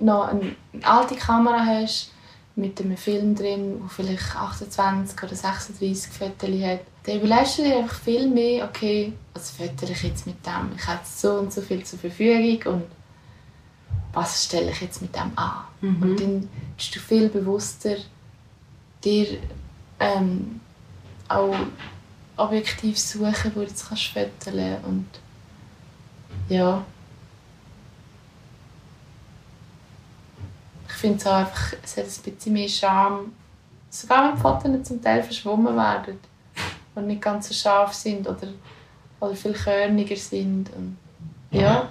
noch 0.00 0.28
eine, 0.28 0.54
alte 0.82 1.16
Kamera 1.16 1.64
hast, 1.64 2.12
mit 2.58 2.80
einem 2.80 2.96
Film 2.96 3.36
drin, 3.36 3.78
der 3.80 3.88
vielleicht 3.88 4.34
28 4.34 5.22
oder 5.22 5.34
36 5.34 6.12
Fotos 6.12 6.62
hat, 6.62 6.80
dann 7.04 7.16
überlegst 7.16 7.58
du 7.58 7.62
dir 7.62 7.78
einfach 7.78 8.00
viel 8.00 8.28
mehr, 8.28 8.64
okay, 8.64 9.12
was 9.32 9.52
fotere 9.52 9.92
ich 9.92 10.02
jetzt 10.02 10.26
mit 10.26 10.44
dem? 10.44 10.72
Ich 10.76 10.86
habe 10.86 11.00
so 11.04 11.34
und 11.34 11.52
so 11.52 11.60
viel 11.60 11.84
zur 11.84 12.00
Verfügung 12.00 12.74
und 12.74 12.84
was 14.12 14.44
stelle 14.44 14.72
ich 14.72 14.80
jetzt 14.80 15.00
mit 15.00 15.14
dem 15.14 15.30
an? 15.36 15.64
Mhm. 15.80 16.02
Und 16.02 16.20
dann 16.20 16.48
bist 16.76 16.94
du 16.96 16.98
viel 16.98 17.28
bewusster, 17.28 17.96
dir 19.04 19.38
ähm, 20.00 20.60
auch 21.28 21.54
objektiv 22.36 22.98
suchen, 22.98 23.52
wo 23.54 23.60
du 23.60 23.66
jetzt 23.66 23.88
kannst 23.88 24.08
fotografieren 24.08 24.84
und 24.84 25.06
ja, 26.48 26.84
finde 30.98 31.18
es 31.18 31.26
auch 31.26 31.34
einfach, 31.34 31.74
es 31.82 31.96
hat 31.96 32.04
ein 32.04 32.32
bisschen 32.32 32.52
mehr 32.52 32.68
Charme. 32.68 33.32
Sogar 33.90 34.28
wenn 34.28 34.34
die 34.34 34.40
Fotos 34.40 34.88
zum 34.88 35.02
Teil 35.02 35.22
verschwommen 35.22 35.74
werden 35.76 36.18
und 36.94 37.06
nicht 37.06 37.22
ganz 37.22 37.48
so 37.48 37.54
scharf 37.54 37.94
sind 37.94 38.26
oder, 38.26 38.48
oder 39.20 39.34
viel 39.34 39.52
körniger 39.52 40.16
sind. 40.16 40.70
Und, 40.76 40.98
ja. 41.50 41.88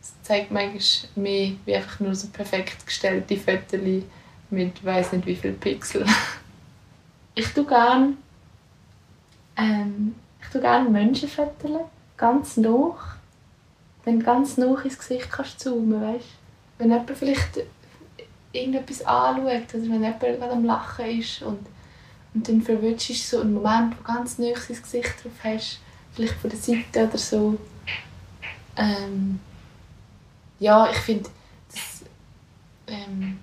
Es 0.00 0.12
zeigt 0.22 0.50
manchmal 0.50 0.80
mehr 1.16 1.52
wie 1.64 1.74
einfach 1.74 2.00
nur 2.00 2.14
so 2.14 2.28
perfekt 2.28 2.86
gestellte 2.86 3.36
Fotos 3.36 4.02
mit 4.50 4.84
weiß 4.84 5.12
nicht 5.12 5.26
wie 5.26 5.36
viel 5.36 5.52
Pixel. 5.52 6.06
ich 7.34 7.52
tue 7.52 7.66
gerne 7.66 8.14
ähm, 9.56 10.14
ich 10.40 10.48
tue 10.48 10.60
gerne 10.60 10.88
Menschen 10.88 11.28
fotografieren, 11.28 11.90
ganz 12.16 12.56
nah. 12.56 12.96
Wenn 14.04 14.20
du 14.20 14.24
ganz 14.24 14.56
nah 14.56 14.80
ins 14.82 14.98
Gesicht 14.98 15.30
kannst 15.30 15.60
zoomen, 15.60 16.00
weißt 16.00 16.37
wenn 16.78 16.90
jemand 16.90 17.10
vielleicht 17.10 17.60
irgendetwas 18.52 19.04
anschaut 19.04 19.74
oder 19.74 19.82
wenn 19.82 20.02
jemand 20.02 20.20
gerade 20.20 20.50
am 20.50 20.64
Lachen 20.64 21.18
ist 21.18 21.42
und, 21.42 21.66
und 22.34 22.48
dann 22.48 22.62
verwünschst 22.62 23.32
du 23.32 23.36
so 23.36 23.42
einen 23.42 23.54
Moment, 23.54 23.96
wo 23.98 24.02
ganz 24.02 24.38
nah 24.38 24.48
ins 24.48 24.82
Gesicht 24.82 25.12
drauf 25.22 25.32
hast, 25.42 25.80
vielleicht 26.12 26.34
von 26.34 26.50
der 26.50 26.58
Seite 26.58 27.08
oder 27.08 27.18
so. 27.18 27.58
Ähm, 28.76 29.40
ja, 30.60 30.88
ich 30.90 30.98
finde, 30.98 31.28
das 31.70 32.04
ähm, 32.86 33.38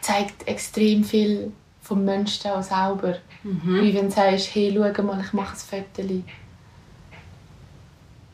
zeigt 0.00 0.46
extrem 0.46 1.04
viel 1.04 1.52
vom 1.82 2.04
Menschen 2.04 2.50
auch 2.50 2.62
selber. 2.62 3.18
Mhm. 3.42 3.82
Wie 3.82 3.94
wenn 3.94 4.06
du 4.06 4.10
sagst, 4.10 4.54
hey, 4.54 4.72
schau 4.74 5.02
mal, 5.02 5.20
ich 5.20 5.32
mache 5.32 5.56
ein 5.56 5.84
Foto. 5.94 6.22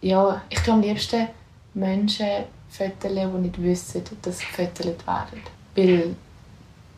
Ja, 0.00 0.42
ich 0.50 0.62
glaube 0.62 0.80
am 0.80 0.88
liebsten 0.88 1.28
Menschen 1.72 2.44
Fotos, 2.76 3.12
die 3.12 3.38
nicht 3.38 3.62
wissen, 3.62 4.02
dass 4.22 4.38
sie 4.38 4.46
gefotogt 4.46 5.06
werden. 5.06 5.42
Weil 5.76 6.16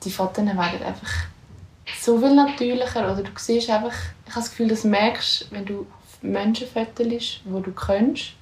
die 0.02 0.10
Fotos 0.10 0.44
werden 0.46 0.58
einfach 0.82 1.12
so 2.00 2.18
viel 2.18 2.34
natürlicher. 2.34 3.12
Oder 3.12 3.22
du 3.22 3.30
siehst 3.36 3.68
einfach, 3.68 3.92
ich 4.26 4.30
habe 4.30 4.40
das 4.40 4.50
Gefühl, 4.50 4.68
das 4.68 4.84
merkst 4.84 5.48
wenn 5.50 5.66
du 5.66 5.86
Menschen 6.22 6.66
fotost, 6.66 7.40
die 7.44 7.62
du 7.62 7.72
kennst. 7.72 8.32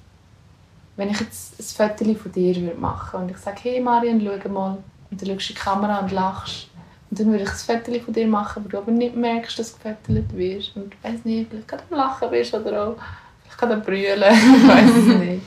Wenn 0.95 1.09
ich 1.09 1.19
jetzt 1.19 1.59
ein 1.59 1.89
Foto 1.89 2.13
von 2.13 2.31
dir 2.31 2.73
machen 2.75 3.11
würde 3.11 3.25
und 3.25 3.31
ich 3.31 3.37
sage, 3.37 3.59
hey 3.63 3.81
Marian, 3.81 4.21
schau 4.21 4.49
mal. 4.49 4.77
Und 5.11 5.21
dann 5.21 5.27
schaust 5.27 5.49
du 5.49 5.53
in 5.53 5.55
die 5.55 5.61
Kamera 5.61 5.99
und 5.99 6.11
lachst. 6.13 6.69
Und 7.11 7.19
dann 7.19 7.27
würde 7.27 7.43
ich 7.43 7.49
ein 7.49 7.83
Foto 7.83 7.99
von 7.99 8.13
dir 8.13 8.27
machen, 8.27 8.63
wo 8.63 8.69
du 8.69 8.77
aber 8.77 8.91
nicht 8.91 9.15
merkst, 9.15 9.59
dass 9.59 9.77
du 9.77 9.83
gefotogt 9.83 10.37
wirst. 10.37 10.75
Und 10.77 10.93
ich 10.93 11.03
weiß 11.03 11.25
nicht, 11.25 11.49
vielleicht 11.49 11.67
gerade 11.67 11.83
am 11.91 11.97
Lachen 11.97 12.29
bist 12.29 12.53
oder 12.53 12.87
auch 12.87 12.95
vielleicht 13.41 13.57
gerade 13.57 13.73
am 13.73 13.81
Brüllen. 13.81 14.23
ich 14.33 14.67
weiß 14.67 14.89
es 14.89 15.05
nicht. 15.17 15.43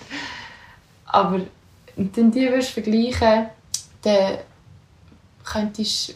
Aber 1.07 1.41
und 1.99 2.17
dann 2.17 2.31
die 2.31 2.49
würdest 2.49 2.71
vergleichen, 2.71 3.49
dann 4.03 4.39
könntest 5.45 6.15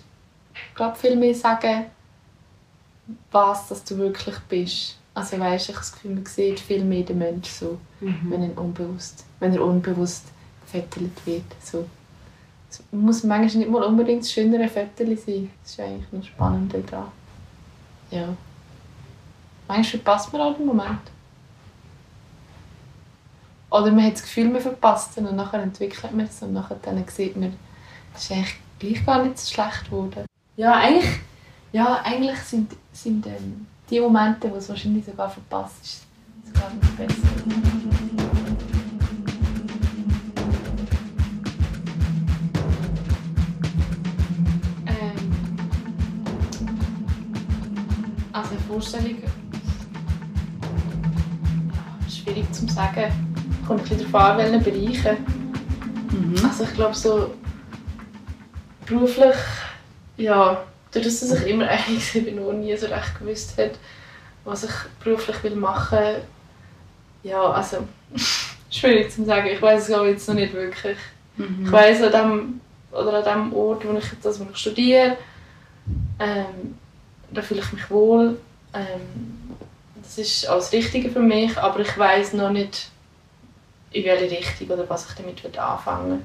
du 0.76 0.94
viel 0.94 1.16
mehr 1.16 1.34
sagen, 1.34 1.86
was 3.30 3.68
dass 3.68 3.84
du 3.84 3.98
wirklich 3.98 4.38
bist. 4.48 4.96
Also 5.12 5.38
weißt, 5.38 5.68
ich 5.68 5.74
habe 5.74 5.80
das 5.80 5.92
Gefühl, 5.92 6.14
man 6.14 6.24
sieht 6.24 6.60
viel 6.60 6.84
mehr 6.84 7.02
den 7.02 7.18
Menschen 7.18 7.52
so, 7.52 7.78
mhm. 8.00 8.30
wenn, 8.30 8.42
er 8.42 8.58
unbewusst, 8.58 9.26
wenn 9.40 9.52
er 9.52 9.62
unbewusst 9.62 10.24
gefüttert 10.64 11.26
wird. 11.26 11.44
So. 11.60 11.86
Es 12.70 12.82
muss 12.90 13.24
manchmal 13.24 13.64
nicht 13.64 13.70
mal 13.70 13.82
unbedingt 13.82 14.22
das 14.22 14.32
schönere 14.32 14.68
Foto 14.68 15.04
sein. 15.04 15.50
Das 15.62 15.72
ist 15.72 15.80
eigentlich 15.80 16.12
noch 16.12 16.24
spannender 16.24 16.78
daran. 16.78 17.12
Ja. 18.10 18.28
Manchmal 19.68 20.00
verpasst 20.00 20.32
man 20.32 20.42
auch 20.42 20.56
den 20.56 20.66
Moment. 20.66 21.11
Oder 23.72 23.90
man 23.90 24.04
hat 24.04 24.12
das 24.12 24.22
Gefühl, 24.22 24.50
man 24.50 24.60
verpasst 24.60 25.12
es 25.12 25.24
und 25.24 25.34
nachher 25.34 25.62
entwickelt 25.62 26.12
man 26.14 26.26
es 26.26 26.42
und 26.42 26.52
nachher 26.52 26.76
dann 26.82 27.02
sieht 27.08 27.38
man, 27.38 27.56
es 28.14 28.24
ist 28.24 28.32
eigentlich 28.32 28.56
gleich 28.78 29.06
gar 29.06 29.24
nicht 29.24 29.38
so 29.38 29.54
schlecht 29.54 29.86
geworden. 29.86 30.26
Ja, 30.58 30.74
eigentlich, 30.74 31.08
ja, 31.72 32.02
eigentlich 32.04 32.38
sind, 32.40 32.70
sind 32.92 33.26
ähm, 33.26 33.66
die 33.88 33.98
Momente, 33.98 34.50
wo 34.50 34.56
es 34.56 34.68
wahrscheinlich 34.68 35.06
sogar 35.06 35.30
verpasst 35.30 35.82
ist, 35.82 36.02
sogar 36.44 36.70
noch 36.74 36.90
besser. 36.90 37.16
Ähm, 44.86 45.32
also 48.34 48.54
Vorstellung 48.68 49.16
schwierig 52.06 52.52
zu 52.52 52.68
sagen 52.68 53.31
kommt 53.72 53.88
bisschen 53.88 54.12
darauf 54.12 54.30
an, 54.30 54.38
welchen 54.38 54.62
Bereichen. 54.62 55.16
Mhm. 56.10 56.44
Also 56.44 56.64
ich 56.64 56.74
glaube 56.74 56.94
so 56.94 57.34
beruflich, 58.86 59.36
ja, 60.16 60.62
dadurch, 60.90 61.20
dass 61.20 61.32
ich 61.32 61.46
immer 61.46 61.68
einig 61.68 62.12
bin 62.12 62.38
und 62.38 62.60
nie 62.60 62.76
so 62.76 62.86
recht 62.86 63.18
gewusst 63.18 63.56
hat, 63.56 63.72
was 64.44 64.64
ich 64.64 64.70
beruflich 65.02 65.42
will 65.42 65.56
machen 65.56 65.98
will, 65.98 66.22
ja, 67.22 67.40
also 67.50 67.78
schwierig 68.70 69.10
zu 69.10 69.24
sagen. 69.24 69.48
Ich 69.48 69.62
weiß 69.62 69.88
es 69.88 69.94
auch 69.94 70.04
jetzt 70.04 70.28
noch 70.28 70.34
nicht 70.34 70.52
wirklich. 70.52 70.98
Mhm. 71.36 71.64
Ich 71.64 71.72
weiß 71.72 72.02
an 72.02 72.12
dem 72.12 72.60
oder 72.90 73.24
an 73.24 73.50
dem 73.50 73.54
Ort, 73.54 73.86
wo 73.86 73.96
ich 73.96 74.04
das, 74.22 74.38
wo 74.38 74.46
ich 74.50 74.56
studiere, 74.58 75.16
ähm, 76.18 76.74
da 77.30 77.40
fühle 77.40 77.60
ich 77.60 77.72
mich 77.72 77.90
wohl. 77.90 78.36
Ähm, 78.74 79.56
das 80.02 80.18
ist 80.18 80.46
alles 80.46 80.72
Richtige 80.72 81.08
für 81.08 81.20
mich, 81.20 81.56
aber 81.56 81.80
ich 81.80 81.96
weiß 81.96 82.34
noch 82.34 82.50
nicht, 82.50 82.91
in 83.92 84.04
welche 84.04 84.30
Richtung 84.30 84.68
oder 84.70 84.88
was 84.88 85.08
ich 85.08 85.14
damit 85.14 85.58
anfangen 85.58 86.24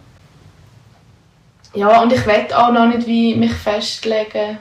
Ja, 1.73 2.01
und 2.01 2.13
ich 2.13 2.25
will 2.25 2.53
auch 2.53 2.71
noch 2.71 2.87
nicht 2.87 3.07
wie 3.07 3.35
mich 3.35 3.53
festlegen, 3.53 4.59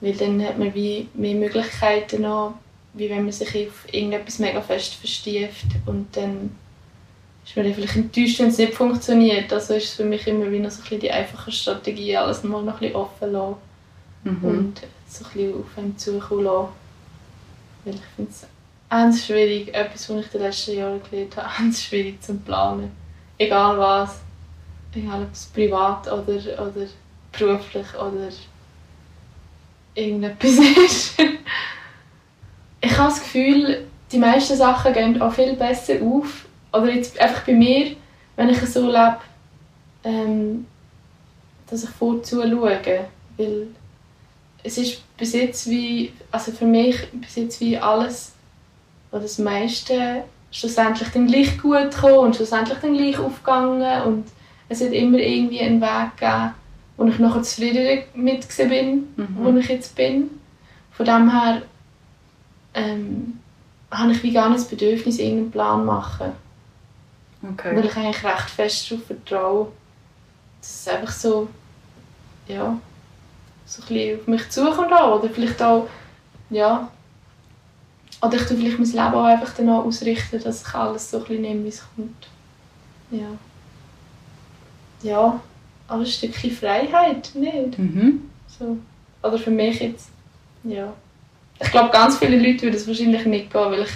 weil 0.00 0.12
dann 0.12 0.44
hat 0.44 0.58
man 0.58 0.74
wie 0.74 1.08
mehr 1.14 1.34
Möglichkeiten 1.34 2.22
noch, 2.22 2.54
wie 2.92 3.10
wenn 3.10 3.24
man 3.24 3.32
sich 3.32 3.68
auf 3.68 3.92
irgendetwas 3.92 4.38
mega 4.38 4.60
fest 4.60 4.94
verstieft 4.94 5.66
und 5.86 6.16
dann 6.16 6.50
ist 7.46 7.56
man 7.56 7.64
dann 7.64 7.74
vielleicht 7.74 7.96
enttäuscht, 7.96 8.40
wenn 8.40 8.48
es 8.48 8.58
nicht 8.58 8.74
funktioniert. 8.74 9.52
Also 9.52 9.74
ist 9.74 9.84
es 9.84 9.94
für 9.94 10.04
mich 10.04 10.26
immer 10.26 10.50
wie 10.50 10.58
noch 10.58 10.70
so 10.70 10.78
ein 10.78 10.82
bisschen 10.82 11.00
die 11.00 11.10
einfache 11.10 11.52
Strategie, 11.52 12.16
alles 12.16 12.42
mal 12.42 12.62
noch 12.62 12.74
ein 12.74 12.80
bisschen 12.80 12.96
offen 12.96 13.32
lassen 13.32 13.56
mhm. 14.24 14.44
und 14.44 14.82
so 15.08 15.24
ein 15.24 15.30
bisschen 15.32 15.54
auf 15.54 15.78
einem 15.78 15.96
zukommen 15.96 16.44
lassen. 16.44 16.68
Weil 17.84 17.94
ich 17.94 18.00
finde 18.16 18.32
ganz 18.88 19.24
schwierig, 19.26 19.74
etwas, 19.74 20.08
was 20.08 20.18
ich 20.18 20.26
in 20.26 20.32
den 20.32 20.42
letzten 20.42 20.76
Jahren 20.76 21.00
gelernt 21.02 21.36
habe, 21.36 21.48
ganz 21.58 21.82
schwierig 21.82 22.22
zu 22.22 22.34
planen. 22.34 22.90
Egal 23.38 23.78
was. 23.78 24.20
Egal 24.94 25.22
ob 25.22 25.32
es 25.32 25.46
privat 25.46 26.06
oder, 26.06 26.34
oder 26.34 26.86
beruflich 27.32 27.86
oder 27.94 28.28
irgendetwas 29.94 30.52
ist. 30.86 31.18
ich 32.80 32.98
habe 32.98 33.10
das 33.10 33.22
Gefühl, 33.22 33.86
die 34.10 34.18
meisten 34.18 34.56
Sachen 34.56 34.92
gehen 34.92 35.20
auch 35.20 35.32
viel 35.32 35.54
besser 35.54 35.94
auf. 36.02 36.46
Oder 36.72 36.92
jetzt 36.92 37.18
einfach 37.18 37.44
bei 37.44 37.52
mir, 37.52 37.96
wenn 38.36 38.48
ich 38.48 38.60
so 38.60 38.86
lebe, 38.86 39.18
ähm, 40.04 40.66
dass 41.68 41.84
ich 41.84 41.90
vorzuschauen. 41.90 42.60
Weil 43.36 43.66
es 44.62 44.78
ist 44.78 45.02
bis 45.16 45.32
jetzt 45.34 45.68
wie, 45.68 46.12
also 46.30 46.52
für 46.52 46.64
mich 46.64 46.96
bis 47.12 47.36
jetzt 47.36 47.60
wie 47.60 47.76
alles 47.76 48.35
wo 49.16 49.20
das 49.20 49.38
meiste 49.38 50.24
schlussendlich 50.50 51.08
dann 51.08 51.26
gleich 51.26 51.58
gut 51.58 51.90
gekommen 51.90 52.18
und 52.18 52.36
schlussendlich 52.36 52.78
dann 52.78 52.96
gleich 52.96 53.18
aufgegangen 53.18 54.02
und 54.02 54.26
es 54.68 54.80
hat 54.82 54.92
immer 54.92 55.18
irgendwie 55.18 55.60
einen 55.60 55.80
Weg 55.80 56.16
gegeben, 56.16 56.54
wo 56.96 57.04
ich 57.06 57.18
nachher 57.18 57.42
zufrieden 57.42 58.04
mit 58.14 58.46
bin, 58.56 59.08
mhm. 59.16 59.36
wo 59.38 59.56
ich 59.56 59.68
jetzt 59.68 59.94
bin. 59.96 60.30
Von 60.92 61.06
dem 61.06 61.30
her 61.30 61.62
ähm, 62.74 63.38
habe 63.90 64.12
ich 64.12 64.22
wie 64.22 64.32
gar 64.32 64.48
nicht 64.48 64.60
das 64.60 64.68
Bedürfnis, 64.68 65.18
irgendeinen 65.18 65.50
Plan 65.50 65.80
zu 65.80 65.86
machen. 65.86 66.32
Okay. 67.52 67.76
Weil 67.76 67.84
ich 67.84 67.96
eigentlich 67.96 68.24
recht 68.24 68.50
fest 68.50 68.90
darauf 68.90 69.06
vertraue, 69.06 69.72
dass 70.60 70.80
es 70.80 70.88
einfach 70.88 71.12
so, 71.12 71.48
ja, 72.48 72.78
so 73.66 73.82
ein 73.82 73.88
bisschen 73.88 74.20
auf 74.20 74.26
mich 74.26 74.50
zukommt 74.50 74.90
oder 74.90 75.28
vielleicht 75.28 75.62
auch, 75.62 75.86
ja, 76.50 76.90
oder 78.22 78.36
ich 78.36 78.46
tue 78.46 78.56
vielleicht 78.56 78.78
mein 78.78 78.90
Leben 78.90 79.14
auch 79.14 79.24
einfach 79.24 79.52
danach 79.56 79.84
ausrichten, 79.84 80.42
dass 80.42 80.66
ich 80.66 80.74
alles 80.74 81.10
so 81.10 81.18
ein 81.18 81.24
bisschen 81.24 81.42
nehme, 81.42 81.64
wie 81.64 81.68
es 81.68 81.84
kommt. 81.94 82.28
Ja. 83.10 83.28
Ja, 85.02 85.40
aber 85.88 86.00
ein 86.00 86.06
Stückchen 86.06 86.50
Freiheit, 86.50 87.30
nicht? 87.34 87.78
Mhm. 87.78 88.30
So. 88.46 88.76
Oder 89.22 89.38
für 89.38 89.50
mich 89.50 89.80
jetzt, 89.80 90.10
ja. 90.64 90.92
Ich 91.60 91.70
glaube, 91.70 91.90
ganz 91.90 92.18
viele 92.18 92.38
Leute 92.38 92.62
würden 92.62 92.76
es 92.76 92.86
wahrscheinlich 92.86 93.24
nicht 93.26 93.52
gehen, 93.52 93.70
weil 93.70 93.82
ich 93.82 93.92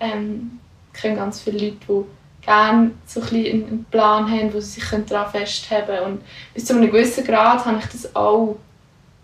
ähm, 0.00 0.58
kenne 0.92 1.16
ganz 1.16 1.40
viele 1.40 1.58
Leute, 1.58 1.76
die 1.88 2.04
gerne 2.44 2.90
so 3.06 3.20
ein 3.20 3.26
bisschen 3.26 3.66
einen 3.66 3.84
Plan 3.90 4.30
haben, 4.30 4.52
wo 4.52 4.60
sie 4.60 4.80
sich 4.80 4.84
daran 5.08 5.30
festhalten 5.30 5.86
können. 5.86 6.12
Und 6.14 6.22
bis 6.54 6.64
zu 6.64 6.74
einem 6.74 6.90
gewissen 6.90 7.24
Grad 7.24 7.64
habe 7.64 7.78
ich 7.78 7.86
das 7.86 8.14
auch. 8.14 8.56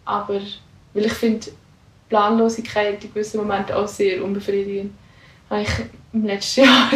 Aber 0.04 0.40
weil 0.94 1.06
ich 1.06 1.12
finde, 1.12 1.49
Planlosigkeit 2.09 3.03
in 3.03 3.12
gewissen 3.12 3.38
Momenten 3.38 3.75
auch 3.75 3.88
sehr 3.88 4.23
unbefriedigend. 4.23 4.93
Habe 5.50 5.62
ich 5.62 5.69
im 6.12 6.25
letzten 6.25 6.61
Jahr 6.65 6.91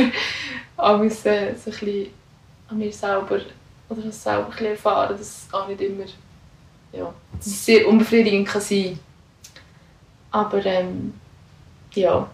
auch 0.76 0.98
müssen, 0.98 1.22
so 1.22 1.30
ein 1.30 1.54
bisschen 1.54 2.06
an 2.68 2.78
mir 2.78 2.92
selber 2.92 3.40
oder 3.88 4.02
das 4.02 4.22
selber 4.22 4.60
erfahren, 4.60 5.16
dass 5.16 5.20
es 5.20 5.48
auch 5.52 5.68
nicht 5.68 5.80
immer 5.80 6.04
ja, 6.92 7.12
dass 7.36 7.46
es 7.46 7.64
sehr 7.64 7.88
unbefriedigend 7.88 8.46
kann 8.46 8.60
sein. 8.60 8.98
Aber 10.30 10.64
ähm, 10.64 11.14
ja, 11.94 12.28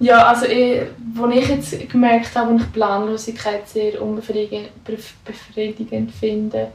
ja, 0.00 0.26
also 0.26 0.46
ich, 0.46 0.82
wo 1.14 1.26
ich 1.28 1.48
jetzt 1.48 1.88
gemerkt 1.88 2.34
habe, 2.34 2.52
dass 2.54 2.66
ich 2.66 2.72
Planlosigkeit 2.72 3.68
sehr 3.68 4.02
unbefriedigend 4.02 4.70
finde, 6.12 6.72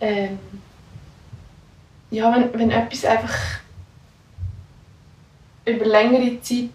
ähm, 0.00 0.38
ja, 2.16 2.34
wenn, 2.34 2.58
wenn 2.58 2.70
etwas 2.70 3.04
einfach 3.04 3.34
über 5.66 5.84
längere 5.84 6.40
Zeit, 6.40 6.70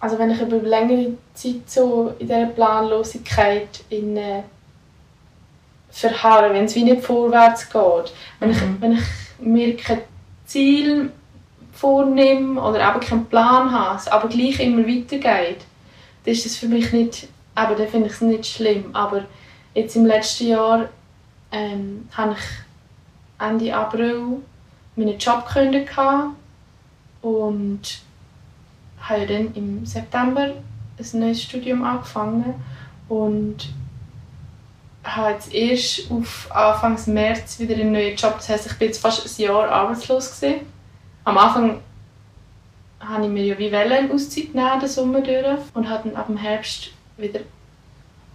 also 0.00 0.18
wenn 0.18 0.30
ich 0.30 0.40
über 0.40 0.56
längere 0.56 1.12
Zeit 1.34 1.68
so 1.68 2.14
in 2.18 2.26
dieser 2.26 2.46
Planlosigkeit 2.46 3.84
in, 3.90 4.16
äh, 4.16 4.42
verharre, 5.90 6.54
wenn 6.54 6.64
es 6.64 6.74
wie 6.74 6.84
nicht 6.84 7.02
vorwärts 7.02 7.68
geht, 7.68 8.14
wenn, 8.40 8.50
ich, 8.50 8.60
mhm. 8.62 8.76
wenn 8.80 8.92
ich 8.92 9.04
mir 9.40 9.76
kein 9.76 10.00
Ziel 10.46 11.12
vornehme 11.72 12.60
oder 12.60 12.88
eben 12.88 13.00
keinen 13.00 13.26
Plan 13.26 13.70
habe, 13.70 14.12
aber 14.12 14.28
gleich 14.28 14.58
immer 14.60 14.86
weitergeht, 14.86 15.58
dann 16.24 16.32
ist 16.32 16.46
das 16.46 16.56
für 16.56 16.68
mich 16.68 16.92
nicht, 16.92 17.28
aber 17.54 17.74
dann 17.74 17.88
finde 17.88 18.06
ich 18.06 18.14
es 18.14 18.20
nicht 18.22 18.46
schlimm. 18.46 18.94
Aber 18.94 19.26
jetzt 19.74 19.96
im 19.96 20.06
letzten 20.06 20.48
Jahr 20.48 20.88
ähm, 21.52 22.08
habe 22.16 22.32
ich 22.32 22.65
Ende 23.38 23.74
April 23.74 24.42
meinen 24.96 25.18
Job 25.18 25.46
gekündigt 25.46 25.90
und 27.22 27.80
habe 29.00 29.26
dann 29.26 29.54
im 29.54 29.84
September 29.84 30.52
ein 30.98 31.20
neues 31.20 31.42
Studium 31.42 31.84
angefangen 31.84 32.54
und 33.08 33.68
habe 35.04 35.32
jetzt 35.32 35.54
erst 35.54 36.10
auf 36.10 36.50
Anfang 36.50 36.98
März 37.12 37.58
wieder 37.58 37.74
einen 37.74 37.92
neuen 37.92 38.16
Job. 38.16 38.36
Das 38.38 38.48
heisst, 38.48 38.66
ich 38.66 38.78
bin 38.78 38.88
jetzt 38.88 39.00
fast 39.00 39.26
ein 39.26 39.42
Jahr 39.42 39.68
arbeitslos 39.70 40.40
gewesen 40.40 40.66
am 41.26 41.38
Anfang 41.38 41.80
habe 43.00 43.24
ich 43.24 43.30
mir 43.30 43.44
ja 43.44 43.58
wie 43.58 43.74
eine 43.74 44.12
Auszeit 44.12 44.54
nehmen, 44.54 44.80
den 44.80 44.88
Sommer 44.88 45.20
durch 45.20 45.58
und 45.74 45.88
habe 45.88 46.08
dann 46.08 46.16
ab 46.16 46.28
dem 46.28 46.36
Herbst 46.36 46.90
wieder 47.16 47.40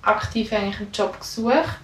aktiv 0.01 0.51
eigentlich 0.51 0.81
einen 0.81 0.91
Job 0.91 1.17
gesucht. 1.17 1.79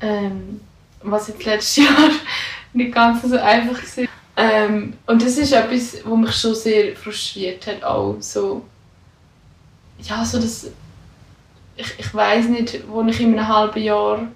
Ähm, 0.00 0.60
was 1.02 1.28
jetzt 1.28 1.44
letztes 1.44 1.84
Jahr 1.84 2.10
nicht 2.72 2.92
ganz 2.92 3.22
so 3.22 3.38
einfach 3.38 3.80
war. 3.82 4.04
Ähm, 4.36 4.94
und 5.06 5.22
das 5.22 5.36
ist 5.36 5.52
etwas, 5.52 5.98
was 6.04 6.18
mich 6.18 6.34
schon 6.36 6.54
sehr 6.54 6.94
frustriert 6.94 7.66
hat, 7.66 7.82
auch 7.82 8.16
so, 8.20 8.64
ja, 10.00 10.24
so 10.24 10.38
das, 10.38 10.70
ich, 11.76 11.98
ich 11.98 12.14
weiß 12.14 12.46
nicht, 12.46 12.88
wo 12.88 13.02
ich 13.02 13.20
in 13.20 13.36
einem 13.36 13.48
halben 13.48 13.82
Jahr 13.82 14.28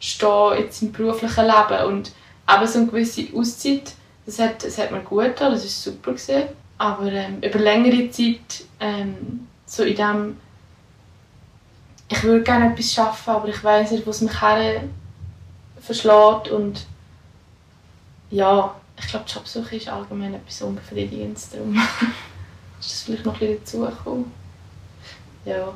stehe, 0.00 0.58
jetzt 0.58 0.82
im 0.82 0.92
beruflichen 0.92 1.46
Leben 1.46 1.84
und 1.86 2.12
eben 2.48 2.66
so 2.66 2.78
eine 2.78 2.88
gewisse 2.88 3.26
Auszeit 3.34 3.94
das 4.26 4.38
hat, 4.38 4.64
das 4.64 4.78
hat 4.78 4.90
mir 4.92 5.00
gut 5.00 5.24
getan, 5.24 5.52
das 5.52 5.62
war 5.62 5.68
super. 5.68 6.12
Gewesen. 6.12 6.48
Aber 6.78 7.12
ähm, 7.12 7.38
über 7.42 7.58
längere 7.58 8.10
Zeit, 8.10 8.64
ähm, 8.78 9.46
so 9.66 9.82
in 9.82 9.96
dem, 9.96 10.36
ich 12.08 12.22
würde 12.22 12.42
gerne 12.42 12.72
etwas 12.72 12.92
schaffen, 12.92 13.30
aber 13.30 13.48
ich 13.48 13.62
weiß 13.62 13.90
nicht, 13.92 14.06
wo 14.06 14.10
es 14.10 14.20
mich 14.20 14.40
her 14.40 14.82
verschlägt 15.80 16.48
und 16.50 16.86
ja, 18.30 18.74
ich 18.98 19.08
glaube, 19.08 19.24
Jobsuche 19.26 19.76
ist 19.76 19.88
allgemein 19.88 20.34
etwas 20.34 20.62
Unbefriedigendes, 20.62 21.50
darum 21.50 21.74
ist 22.80 22.90
das 22.90 23.02
vielleicht 23.02 23.24
noch 23.24 23.34
ein 23.34 23.56
bisschen 23.56 23.84
dazugekommen. 23.84 24.32
Ja. 25.44 25.72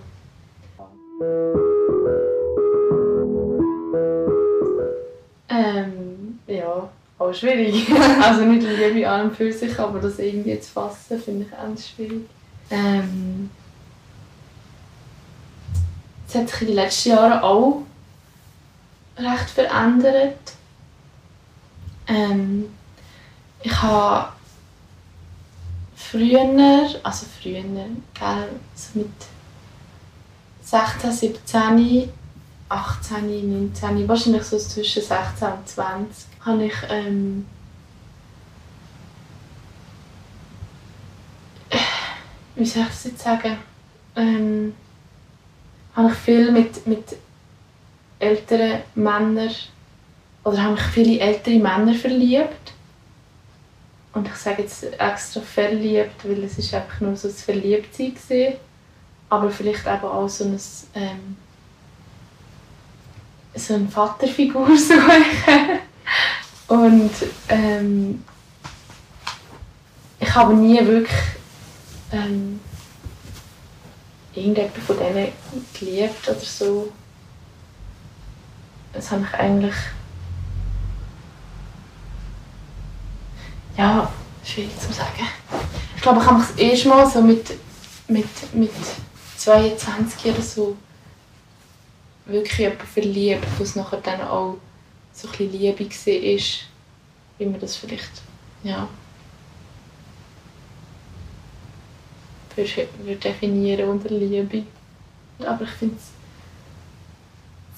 Ähm, 5.48 6.38
ja, 6.46 6.88
auch 7.18 7.32
schwierig. 7.32 7.86
also 8.22 8.42
nicht 8.42 8.66
Liebe 8.66 9.08
an 9.08 9.28
und 9.28 9.36
für 9.36 9.52
sich, 9.52 9.78
aber 9.78 10.00
das 10.00 10.18
irgendwie 10.18 10.58
zu 10.60 10.70
fassen, 10.70 11.20
finde 11.20 11.44
ich 11.44 11.50
ganz 11.50 11.88
schwierig. 11.88 12.28
Ähm, 12.70 13.50
das 16.26 16.42
hat 16.42 16.48
sich 16.48 16.60
in 16.62 16.66
den 16.68 16.76
letzten 16.76 17.08
Jahren 17.10 17.40
auch 17.40 17.82
recht 19.16 19.50
verändert. 19.50 20.52
Ähm, 22.06 22.68
ich 23.62 23.82
habe 23.82 24.32
früher, 25.96 26.88
also 27.02 27.26
früher, 27.40 27.62
gell, 27.62 28.48
so 28.74 28.98
mit 28.98 29.10
16, 30.62 31.12
17, 31.12 32.12
18, 32.68 33.70
19, 33.72 34.08
wahrscheinlich 34.08 34.42
so 34.44 34.58
zwischen 34.58 35.02
16 35.02 35.48
und 35.48 35.68
20, 35.68 36.26
habe 36.44 36.64
ich 36.64 36.74
ähm, 36.88 37.46
wie 42.56 42.64
soll 42.64 42.82
ich 42.82 42.88
das 42.88 43.04
jetzt 43.04 43.22
sagen, 43.22 43.58
ähm, 44.16 44.74
habe 45.94 46.08
ich 46.08 46.14
viel 46.14 46.52
mit, 46.52 46.86
mit 46.86 47.16
älteren 48.24 48.80
Männern 48.94 49.50
oder 50.44 50.62
habe 50.62 50.74
mich 50.74 50.82
viele 50.82 51.20
ältere 51.20 51.58
Männer 51.58 51.94
verliebt. 51.94 52.72
Und 54.12 54.28
ich 54.28 54.34
sage 54.34 54.62
jetzt 54.62 54.84
extra 54.98 55.40
verliebt, 55.40 56.24
weil 56.24 56.44
es 56.44 56.58
ist 56.58 56.72
einfach 56.72 57.00
nur 57.00 57.16
so 57.16 57.28
ein 57.28 57.34
Verliebtsein 57.34 58.14
war. 58.28 58.52
Aber 59.30 59.50
vielleicht 59.50 59.86
eben 59.86 60.04
auch 60.04 60.28
so 60.28 60.44
ein, 60.44 60.60
ähm, 60.94 61.36
so 63.54 63.74
eine 63.74 63.88
Vaterfigur 63.88 64.68
suchen. 64.76 65.80
Und 66.68 67.10
ähm, 67.48 68.24
ich 70.20 70.34
habe 70.34 70.54
nie 70.54 70.84
wirklich 70.86 71.18
ähm, 72.12 72.60
irgendjemanden 74.34 74.82
von 74.82 74.96
denen 74.98 75.32
geliebt 75.78 76.28
oder 76.28 76.38
so. 76.40 76.92
Das 78.94 79.10
habe 79.10 79.26
ich 79.28 79.34
eigentlich. 79.34 79.74
Ja, 83.76 84.10
schwierig 84.44 84.78
zu 84.78 84.92
sagen. 84.92 85.26
Ich 85.96 86.02
glaube, 86.02 86.20
ich 86.20 86.26
habe 86.26 86.38
mich 86.38 86.48
das 86.48 86.56
erste 86.56 86.88
Mal 86.88 87.10
so 87.10 87.20
mit, 87.20 87.50
mit, 88.08 88.54
mit 88.54 88.70
22 89.36 90.32
oder 90.32 90.42
so 90.42 90.76
wirklich 92.26 92.58
jemanden 92.58 92.86
verliebt, 92.86 93.46
was 93.58 93.76
nachher 93.76 94.00
dann 94.00 94.20
auch 94.22 94.58
so 95.12 95.28
ein 95.28 95.50
Liebe 95.52 95.84
war, 95.84 96.40
wie 97.38 97.46
man 97.46 97.60
das 97.60 97.76
vielleicht 97.76 98.22
ja, 98.62 98.88
würde 102.56 103.16
definieren 103.16 103.88
unter 103.88 104.08
Liebe. 104.08 104.62
Aber 105.40 105.64
ich 105.64 105.70
finde 105.70 105.96
es 105.96 106.23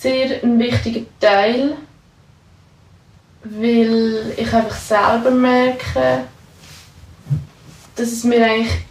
sehr 0.07 0.41
ein 0.45 0.57
wichtiger 0.61 1.01
Teil, 1.19 1.77
weil 3.43 4.35
ich 4.37 4.53
einfach 4.53 4.77
selber 4.77 5.33
merke, 5.33 6.25
dass 7.97 8.13
es 8.13 8.23
mir 8.23 8.45
eigentlich 8.47 8.85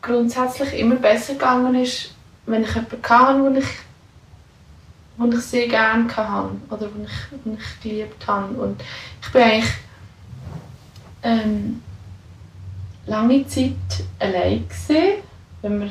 grundsätzlich 0.00 0.78
immer 0.78 0.96
besser 0.96 1.34
gegangen 1.34 1.74
ist, 1.74 2.14
wenn 2.46 2.62
ich 2.62 2.74
jemanden 2.74 3.02
hatte, 3.06 3.42
wo 3.42 3.58
ich 3.58 3.66
die 5.30 5.36
ich 5.36 5.42
sehr 5.42 5.68
gerne 5.68 6.16
hatte 6.16 6.50
oder 6.70 6.86
die 6.86 7.02
ich, 7.02 7.42
die 7.44 7.50
ich 7.50 7.82
geliebt 7.82 8.26
habe. 8.26 8.54
Und 8.54 8.80
ich 9.20 9.30
bin 9.30 9.42
eigentlich 9.42 9.74
ähm, 11.22 11.82
lange 13.04 13.46
Zeit 13.46 13.74
allein 14.20 14.66
gewesen, 14.66 15.22
wenn 15.60 15.78
man 15.80 15.90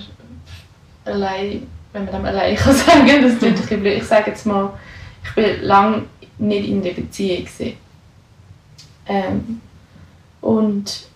allein, 1.05 1.67
wenn 1.97 2.05
man 2.05 2.13
dem 2.13 2.25
allein 2.25 2.55
kann 2.55 2.75
sagen, 2.75 3.21
das 3.21 3.39
klingt 3.39 3.71
ein 3.71 3.79
blöd. 3.79 3.97
Ich 3.97 4.03
sage 4.03 4.31
jetzt 4.31 4.45
mal, 4.45 4.73
ich 5.23 5.33
bin 5.33 5.63
lange 5.63 6.05
nicht 6.37 6.69
in 6.69 6.83
der 6.83 6.91
Beziehung. 6.91 7.47
Ähm, 9.07 9.61
und 10.41 11.07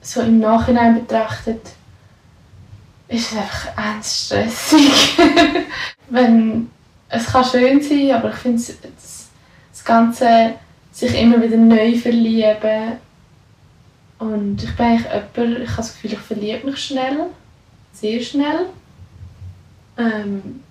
so 0.00 0.22
im 0.22 0.40
Nachhinein 0.40 0.94
betrachtet 0.94 1.60
ist 3.08 3.32
es 3.32 3.38
einfach 3.38 3.76
ernst 3.76 4.26
stressig. 4.26 5.18
Wenn, 6.08 6.70
es 7.08 7.26
kann 7.26 7.44
schön 7.44 7.82
sein, 7.82 8.12
aber 8.12 8.30
ich 8.30 8.36
finde 8.36 8.58
das, 8.58 9.28
das 9.72 9.84
Ganze 9.84 10.54
sich 10.92 11.20
immer 11.20 11.42
wieder 11.42 11.56
neu 11.56 11.96
verlieben 11.96 12.98
und 14.18 14.62
ich 14.62 14.76
bin 14.76 14.86
eigentlich 14.86 15.06
jemand, 15.06 15.62
ich 15.62 15.68
habe 15.70 15.76
das 15.76 15.94
Gefühl, 15.94 16.12
ich 16.12 16.18
verliebe 16.18 16.66
mich 16.66 16.78
schnell, 16.78 17.30
sehr 17.92 18.20
schnell. 18.20 18.66
Ähm, 19.96 20.62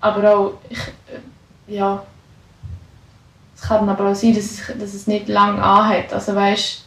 aber 0.00 0.36
auch, 0.36 0.52
ich, 0.68 0.78
äh, 0.78 1.74
ja, 1.74 2.04
es 3.54 3.62
kann 3.62 3.88
aber 3.88 4.10
auch 4.10 4.14
sein, 4.14 4.34
dass 4.34 4.44
es, 4.44 4.66
dass 4.78 4.94
es 4.94 5.06
nicht 5.06 5.28
lange 5.28 5.62
anhat. 5.62 6.12
Also 6.12 6.34
weißt, 6.34 6.84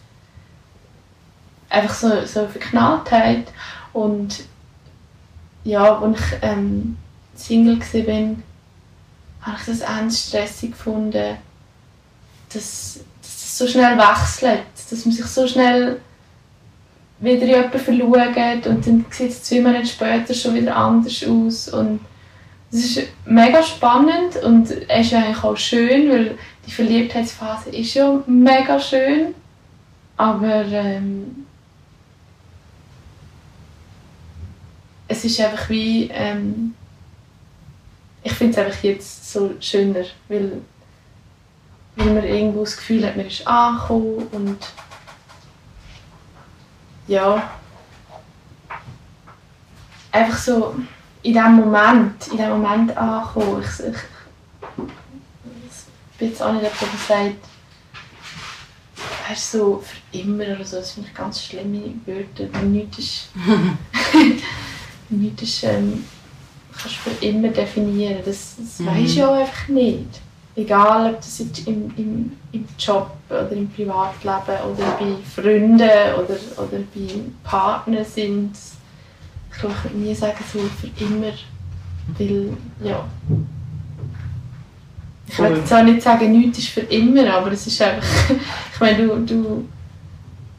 einfach 1.70 1.94
so, 1.94 2.26
so 2.26 2.48
Verknalltheit 2.48 3.48
und 3.94 4.44
ja, 5.64 5.98
als 5.98 6.20
ich 6.20 6.38
ähm, 6.42 6.98
Single 7.36 7.80
war, 7.80 8.36
habe 9.42 9.58
ich 9.60 9.66
das 9.66 9.80
ernst 9.82 10.30
stressig 10.30 10.72
gefunden, 10.72 11.38
dass, 12.54 13.00
dass 13.22 13.42
das 13.42 13.58
so 13.58 13.68
schnell 13.68 13.98
wechselt, 13.98 14.64
dass 14.90 15.06
man 15.06 15.14
sich 15.14 15.26
so 15.26 15.48
schnell 15.48 16.02
wieder 17.19 17.45
jemanden 17.45 17.80
verschaut 17.80 18.67
und 18.67 18.86
dann 18.86 19.06
sieht 19.10 19.30
es 19.30 19.43
zwei 19.43 19.62
Monate 19.62 19.86
später 19.86 20.34
schon 20.34 20.56
wieder 20.56 20.75
anders 20.75 21.23
aus. 21.23 21.69
Und 21.69 22.01
es 22.71 22.97
ist 22.97 23.08
mega 23.25 23.63
spannend 23.63 24.36
und 24.43 24.69
es 24.69 25.08
ist 25.08 25.13
eigentlich 25.13 25.43
auch 25.43 25.58
schön, 25.58 26.10
weil 26.10 26.38
die 26.65 26.71
Verliebtheitsphase 26.71 27.69
ist 27.69 27.93
ja 27.93 28.21
mega 28.28 28.80
schön, 28.80 29.34
aber 30.17 30.65
ähm, 30.65 31.45
es 35.08 35.23
ist 35.23 35.39
einfach 35.39 35.69
wie 35.69 36.10
ähm, 36.12 36.73
ich 38.25 38.34
finde 38.34 38.54
es 38.54 38.65
einfach 38.65 38.84
jetzt 38.84 39.32
so 39.32 39.51
schöner, 39.60 40.04
weil, 40.28 40.63
weil 41.95 42.08
man 42.08 42.23
irgendwo 42.23 42.62
das 42.62 42.75
Gefühl 42.75 43.06
hat, 43.06 43.15
man 43.15 43.28
ist 43.28 43.45
angekommen 43.47 44.28
und 44.32 44.58
ja 47.08 47.50
einfach 50.12 50.38
so 50.38 50.76
in 51.22 51.34
diesem 51.34 51.56
Moment, 51.56 52.28
in 52.28 52.38
dem 52.38 52.50
Moment 52.50 52.96
ankommen. 52.96 53.62
Ich, 53.62 53.86
ich, 53.86 53.96
ich 54.78 56.18
bin 56.18 56.30
jetzt 56.30 56.41
auch 56.41 56.54
nicht 56.54 56.63
jemand, 56.63 56.82
der 56.82 57.18
sagt, 57.18 57.36
weißt 59.28 59.52
so 59.52 59.84
für 59.84 60.18
immer 60.18 60.46
oder 60.56 60.65
so, 60.65 60.78
das 60.78 60.91
finde 60.91 61.10
ich 61.10 61.15
ganz 61.15 61.44
schlimme 61.44 61.94
Wörter. 62.06 62.62
Nichts 62.62 63.00
ist, 63.00 63.30
nichts 65.10 65.41
ist 65.41 65.63
ähm, 65.63 66.06
kannst 66.78 66.98
für 66.98 67.26
immer 67.26 67.50
definieren. 67.50 68.20
Das, 68.26 68.56
das 68.58 68.80
mhm. 68.80 68.86
weisst 68.88 69.15
du 69.15 69.20
ja 69.20 69.34
einfach 69.34 69.68
nicht. 69.68 70.22
Egal, 70.56 71.13
ob 71.13 71.18
das 71.18 71.39
jetzt 71.39 71.68
im, 71.68 71.94
im, 71.98 72.32
im 72.54 72.65
Job 72.80 73.12
oder 73.30 73.52
im 73.52 73.70
Privatleben 73.70 74.72
oder 74.72 74.98
bei 75.00 75.41
Freunden 75.41 75.82
oder, 75.82 76.38
oder 76.58 76.80
bei 76.94 77.20
Partnern 77.44 78.06
sind 78.06 78.52
ich 79.58 79.63
würde 79.63 79.98
nie 79.98 80.13
sagen, 80.13 80.44
so 80.52 80.60
für 80.60 81.04
immer, 81.04 81.34
weil, 82.18 82.54
ja. 82.84 83.06
Ich 85.28 85.39
will 85.39 85.58
jetzt 85.58 85.74
auch 85.74 85.84
nicht 85.84 86.02
sagen, 86.02 86.32
nichts 86.32 86.60
ist 86.60 86.70
für 86.70 86.82
immer, 86.82 87.34
aber 87.34 87.52
es 87.52 87.65
ist 87.65 87.82
einfach, 87.82 88.06
ich 88.74 88.80
meine, 88.80 89.08
du, 89.08 89.26
du, 89.26 89.68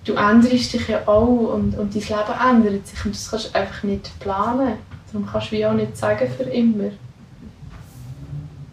du 0.04 0.14
änderst 0.14 0.72
dich 0.72 0.88
ja 0.88 1.06
auch 1.06 1.54
und, 1.54 1.78
und 1.78 1.94
dein 1.94 2.02
Leben 2.02 2.66
ändert 2.66 2.86
sich 2.86 3.04
und 3.04 3.14
das 3.14 3.30
kannst 3.30 3.54
du 3.54 3.58
einfach 3.58 3.82
nicht 3.84 4.18
planen. 4.18 4.74
Darum 5.12 5.28
kannst 5.30 5.48
du 5.48 5.56
wie 5.56 5.66
auch 5.66 5.74
nicht 5.74 5.96
sagen, 5.96 6.28
für 6.36 6.44
immer. 6.44 6.90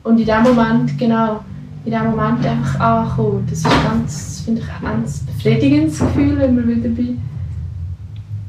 Und 0.03 0.19
in 0.19 0.25
dem 0.25 0.43
Moment, 0.43 0.97
genau, 0.97 1.43
in 1.85 1.91
dem 1.91 2.05
Moment 2.05 2.45
einfach 2.45 2.79
ankommen, 2.79 3.47
das 3.49 3.59
ist 3.59 3.83
ganz, 3.83 4.41
finde 4.45 4.61
ich, 4.61 4.67
ein 4.67 4.83
ganz 4.83 5.19
befriedigendes 5.19 5.99
Gefühl, 5.99 6.37
wenn 6.37 6.55
man 6.55 6.67
wieder 6.67 6.89
bei 6.89 7.15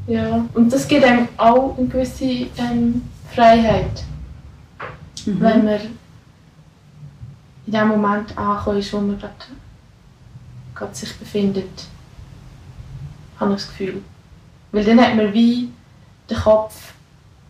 ja, 0.07 0.45
und 0.53 0.71
das 0.71 0.87
gibt 0.87 1.05
einem 1.05 1.29
auch 1.39 1.79
eine 1.79 1.87
gewisse 1.87 2.47
ähm, 2.59 3.03
Freiheit. 3.35 4.05
Mhm. 5.25 5.41
Wenn 5.41 5.65
man 5.65 5.81
in 7.67 7.73
dem 7.73 7.89
Moment 7.89 8.37
angekommen 8.37 8.79
ist, 8.79 8.93
wo 8.93 8.99
man 8.99 9.19
gerade 9.19 10.95
sich 10.95 11.17
befindet, 11.17 11.87
habe 13.41 13.53
ich 13.53 13.57
das 13.63 13.69
Gefühl. 13.69 14.03
Weil 14.73 14.85
dann 14.85 15.01
hat 15.01 15.17
man 15.17 15.33
wie 15.33 15.71
den 16.29 16.37
Kopf, 16.37 16.93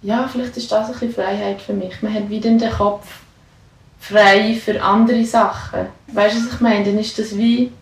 ja, 0.02 0.28
vielleicht 0.28 0.56
ist 0.56 0.70
das 0.70 0.86
ein 0.86 0.92
bisschen 0.92 1.12
Freiheit 1.12 1.60
für 1.60 1.72
mich. 1.72 2.00
Man 2.02 2.14
hat 2.14 2.28
wieder 2.28 2.50
den 2.50 2.70
Kopf 2.70 3.23
frei 4.08 4.54
für 4.54 4.82
andere 4.82 5.24
Sachen. 5.24 5.86
Weißt 6.12 6.36
du, 6.36 6.46
was 6.46 6.54
ich 6.54 6.60
meine? 6.60 6.84
Dann 6.84 6.98
ist 6.98 7.18
das 7.18 7.36
wie 7.36 7.72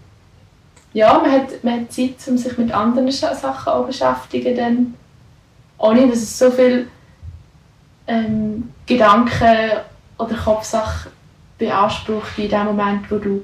ja, 0.95 1.19
man 1.19 1.31
hat, 1.31 1.65
man 1.65 1.81
hat 1.81 1.93
Zeit, 1.93 2.17
um 2.27 2.37
sich 2.37 2.57
mit 2.59 2.73
anderen 2.73 3.11
Sachen 3.11 3.73
auch 3.73 3.87
beschäftigen, 3.87 4.57
dann, 4.57 4.95
ohne 5.79 6.07
dass 6.07 6.19
es 6.19 6.39
so 6.39 6.51
viel 6.51 6.89
ähm, 8.07 8.71
Gedanken 8.87 9.81
oder 10.19 10.35
Kopfsachen 10.35 11.11
beansprucht 11.59 12.39
in 12.39 12.51
dem 12.51 12.65
Moment, 12.67 13.11
wo 13.11 13.17
du, 13.17 13.43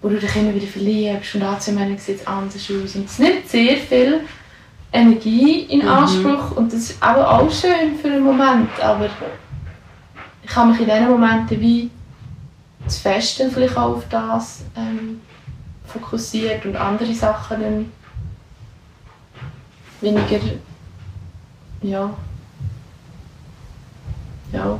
wo 0.00 0.08
du 0.08 0.18
dich 0.18 0.34
immer 0.36 0.54
wieder 0.54 0.66
verliebst 0.66 1.34
und 1.34 1.42
anzunehmen 1.42 1.98
sieht 1.98 2.20
es 2.20 2.26
anders 2.26 2.56
aus. 2.56 2.94
Und 2.94 3.06
es 3.06 3.18
nimmt 3.18 3.46
sehr 3.46 3.76
viel 3.76 4.20
Energie 4.92 5.64
in 5.64 5.82
mhm. 5.82 5.88
Anspruch 5.88 6.52
mhm. 6.52 6.56
und 6.56 6.72
das 6.72 6.80
ist 6.80 7.02
aber 7.02 7.30
auch 7.30 7.50
schön 7.50 7.96
für 8.00 8.08
einen 8.08 8.24
Moment, 8.24 8.70
aber 8.82 9.08
ich 10.42 10.56
habe 10.56 10.70
mich 10.70 10.80
in 10.80 10.86
diesen 10.86 11.08
Momenten 11.08 11.60
wie 11.60 11.90
zu 12.90 13.00
festen 13.00 13.50
vielleicht 13.50 13.76
auch 13.76 13.96
auf 13.96 14.08
das 14.08 14.62
ähm, 14.76 15.20
fokussiert 15.86 16.64
und 16.66 16.76
andere 16.76 17.14
Sachen 17.14 17.60
dann 17.60 17.92
weniger 20.00 20.40
ja 21.82 22.10
ja 24.52 24.78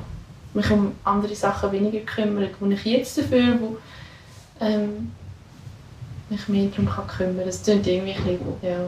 mich 0.55 0.71
um 0.71 0.93
andere 1.05 1.35
Sachen 1.35 1.73
weniger 1.73 2.01
kümmert, 2.01 2.55
wo 2.61 2.67
ich 2.67 2.85
jetzt 2.85 3.19
dafür 3.19 3.61
wo, 3.61 3.77
ähm, 4.61 5.13
mich 6.29 6.49
mehr 6.49 6.69
darum 6.69 6.89
kann 6.89 7.07
kümmern. 7.07 7.47
Das 7.47 7.63
klingt 7.63 7.87
irgendwie 7.87 8.13
ein 8.13 8.25
bisschen, 8.25 8.41
ja, 8.63 8.79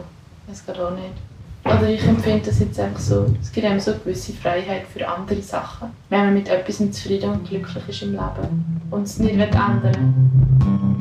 es 0.51 0.65
geht 0.65 0.79
auch 0.79 0.91
nicht. 0.91 1.32
Oder 1.65 1.89
ich 1.89 2.03
empfinde 2.03 2.45
das 2.45 2.59
jetzt 2.59 2.79
einfach 2.79 2.99
so, 2.99 3.25
es 3.41 3.51
gibt 3.51 3.65
einem 3.65 3.79
so 3.79 3.91
eine 3.91 3.99
gewisse 4.01 4.33
Freiheit 4.33 4.83
für 4.91 5.07
andere 5.07 5.41
Sachen, 5.41 5.91
wenn 6.09 6.25
man 6.25 6.33
mit 6.33 6.49
etwas 6.49 6.77
zufrieden 6.91 7.31
und 7.31 7.47
glücklich 7.47 7.87
ist 7.87 8.01
im 8.01 8.11
Leben 8.11 8.81
und 8.91 9.03
es 9.03 9.19
nicht 9.19 9.35
ändern 9.35 9.81
will. 9.81 10.93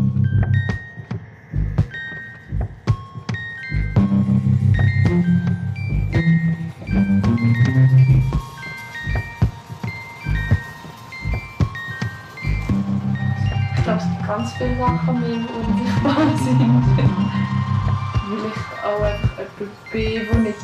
ganz 14.27 14.53
viele 14.55 14.77
Sachen 14.79 15.21
mehr 15.21 15.37
unsichtbar 15.37 16.17
sind. 16.45 17.42
Weil 18.43 18.51
ich 18.51 18.57
auch 18.85 19.03
einfach 19.03 19.41
jemand 19.61 19.93
bin, 19.93 20.27
der 20.27 20.39
nicht 20.39 20.59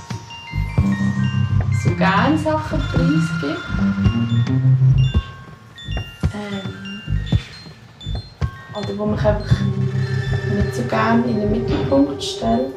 so 1.80 1.94
gerne 1.94 2.36
Sachen 2.36 2.80
preisgibt. 2.80 3.62
Ähm, 6.34 7.02
oder 8.74 8.98
wo 8.98 9.06
mich 9.06 9.24
einfach 9.24 9.60
nicht 9.60 10.74
so 10.74 10.82
gerne 10.84 11.24
in 11.24 11.40
den 11.40 11.52
Mittelpunkt 11.52 12.22
stellt. 12.22 12.74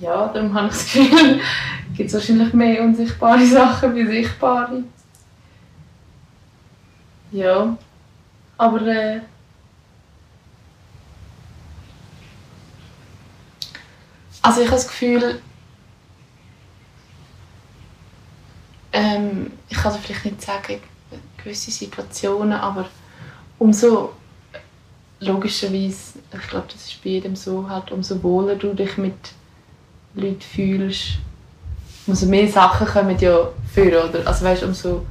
Ja, 0.00 0.28
darum 0.28 0.54
habe 0.54 0.68
ich 0.68 0.72
das 0.74 0.92
Gefühl, 0.92 1.40
gibt 1.96 2.08
es 2.08 2.14
wahrscheinlich 2.14 2.52
mehr 2.52 2.80
unsichtbare 2.82 3.44
Sachen 3.44 3.94
wie 3.96 4.06
sichtbare. 4.06 4.84
Ja. 7.32 7.76
Aber 8.56 8.82
äh, 8.82 9.20
also 14.44 14.60
ich 14.60 14.66
habe 14.66 14.76
das 14.76 14.86
Gefühl, 14.86 15.40
ähm, 18.92 19.52
ich 19.70 19.76
kann 19.78 19.98
vielleicht 19.98 20.24
nicht 20.26 20.42
sagen, 20.42 20.80
gewisse 21.42 21.70
Situationen, 21.70 22.52
aber 22.52 22.86
umso 23.58 24.12
logischerweise, 25.20 26.18
ich 26.30 26.48
glaube, 26.50 26.66
das 26.70 26.84
ist 26.88 27.02
bei 27.02 27.10
jedem 27.10 27.34
so, 27.34 27.70
halt, 27.70 27.90
umso 27.90 28.22
wohler 28.22 28.56
du 28.56 28.74
dich 28.74 28.98
mit 28.98 29.14
Leuten 30.14 30.42
fühlst, 30.42 31.14
umso 32.06 32.26
mehr 32.26 32.46
Sachen 32.46 32.86
kommen 32.86 33.18
ja 33.18 33.48
für, 33.72 34.10
oder? 34.10 34.26
Also 34.26 34.44
weißt, 34.44 34.62
umso 34.64 35.06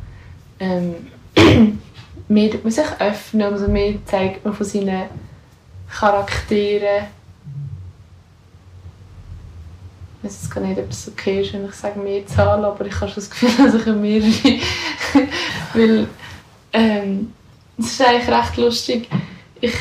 ähm, 0.60 1.08
mehr 2.28 2.54
man 2.62 2.72
sich 2.72 2.86
öffnen, 3.00 3.52
umso 3.52 3.68
mehr 3.68 3.96
zeigt 4.06 4.46
man 4.46 4.54
von 4.54 4.66
seinen 4.66 5.06
Charakteren. 5.90 7.08
Ich 10.24 10.30
weiß 10.30 10.50
gar 10.52 10.62
nicht, 10.62 10.80
ob 10.80 10.90
das 10.90 11.10
okay 11.10 11.42
ist, 11.42 11.52
wenn 11.52 11.66
ich 11.66 11.74
sage 11.74 12.00
mehr 12.00 12.26
Zahlen, 12.26 12.64
aber 12.64 12.86
ich 12.86 12.96
habe 12.96 13.08
schon 13.08 13.16
das 13.16 13.30
Gefühl, 13.30 13.50
dass 13.66 13.76
ich 13.76 13.86
mehrere... 13.86 14.32
Weil 15.74 16.08
ähm, 16.72 17.34
es 17.78 17.88
ist 17.88 18.02
eigentlich 18.02 18.30
recht 18.30 18.56
lustig. 18.56 19.10
Ich 19.60 19.74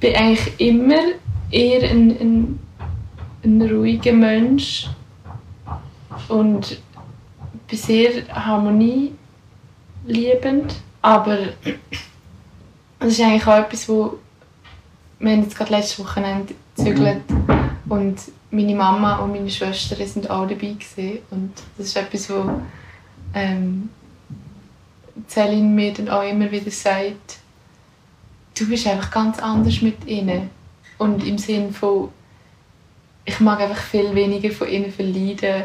bin 0.00 0.16
eigentlich 0.16 0.58
immer 0.58 1.12
eher 1.52 1.88
ein, 1.88 2.10
ein, 2.18 2.58
ein 3.44 3.62
ruhiger 3.62 4.12
Mensch 4.12 4.88
und 6.26 6.80
bin 7.68 7.78
sehr 7.78 8.26
harmonieliebend, 8.28 9.14
aber 11.00 11.38
das 12.98 13.12
ist 13.12 13.20
eigentlich 13.20 13.46
auch 13.46 13.58
etwas, 13.58 13.88
wo 13.88 14.18
wir 15.18 15.30
haben 15.30 15.42
jetzt 15.42 15.56
gerade 15.56 15.70
letzte 15.70 16.02
Wochenende 16.02 16.54
gezügelt 16.76 17.22
und 17.88 18.16
meine 18.56 18.74
Mama 18.74 19.16
und 19.16 19.32
meine 19.32 19.50
Schwestern 19.50 20.06
sind 20.06 20.30
auch 20.30 20.48
dabei 20.48 20.74
gewesen. 20.78 21.18
und 21.30 21.52
das 21.76 21.88
ist 21.88 21.96
etwas, 21.96 22.30
wo 22.30 22.60
ähm, 23.34 23.90
Celine 25.28 25.68
mir 25.68 25.92
dann 25.92 26.08
auch 26.08 26.22
immer 26.22 26.50
wieder 26.50 26.70
sagt, 26.70 27.38
du 28.58 28.68
bist 28.68 28.86
einfach 28.86 29.10
ganz 29.10 29.38
anders 29.38 29.82
mit 29.82 30.06
ihnen. 30.06 30.50
Und 30.98 31.26
im 31.26 31.36
Sinne 31.36 31.72
von, 31.72 32.10
ich 33.24 33.38
mag 33.40 33.60
einfach 33.60 33.82
viel 33.82 34.14
weniger 34.14 34.50
von 34.50 34.68
ihnen 34.68 34.90
verleiden. 34.90 35.64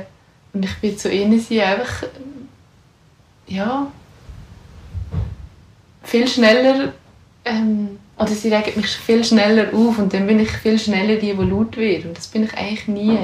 Und 0.54 0.65
ich 0.65 0.77
bin 0.80 0.97
zu 0.97 1.12
ihnen 1.12 1.39
sie 1.39 1.62
einfach, 1.62 2.04
ja, 3.47 3.88
viel 6.04 6.27
schneller, 6.27 6.93
ähm, 7.45 7.99
oder 8.21 8.31
sie 8.31 8.53
regen 8.53 8.79
mich 8.79 8.91
viel 8.91 9.23
schneller 9.23 9.73
auf 9.73 9.97
und 9.97 10.13
dann 10.13 10.27
bin 10.27 10.39
ich 10.39 10.51
viel 10.51 10.77
schneller 10.77 11.15
die, 11.15 11.34
die 11.34 11.43
laut 11.43 11.75
wird. 11.75 12.05
Und 12.05 12.15
das 12.15 12.27
bin 12.27 12.43
ich 12.43 12.53
eigentlich 12.53 12.88
nie. 12.88 13.17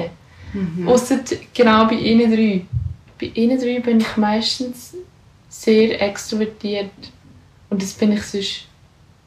Mhm. 0.52 0.88
Außer 0.88 1.20
genau 1.54 1.86
bei 1.86 1.94
ihnen 1.94 2.32
drei. 2.32 2.62
Bei 3.20 3.26
ihnen 3.26 3.60
drei 3.60 3.78
bin 3.78 4.00
ich 4.00 4.16
meistens 4.16 4.94
sehr 5.48 6.02
extrovertiert. 6.02 6.90
Und 7.70 7.80
das 7.80 7.92
bin 7.92 8.12
ich 8.12 8.22
sonst 8.22 8.66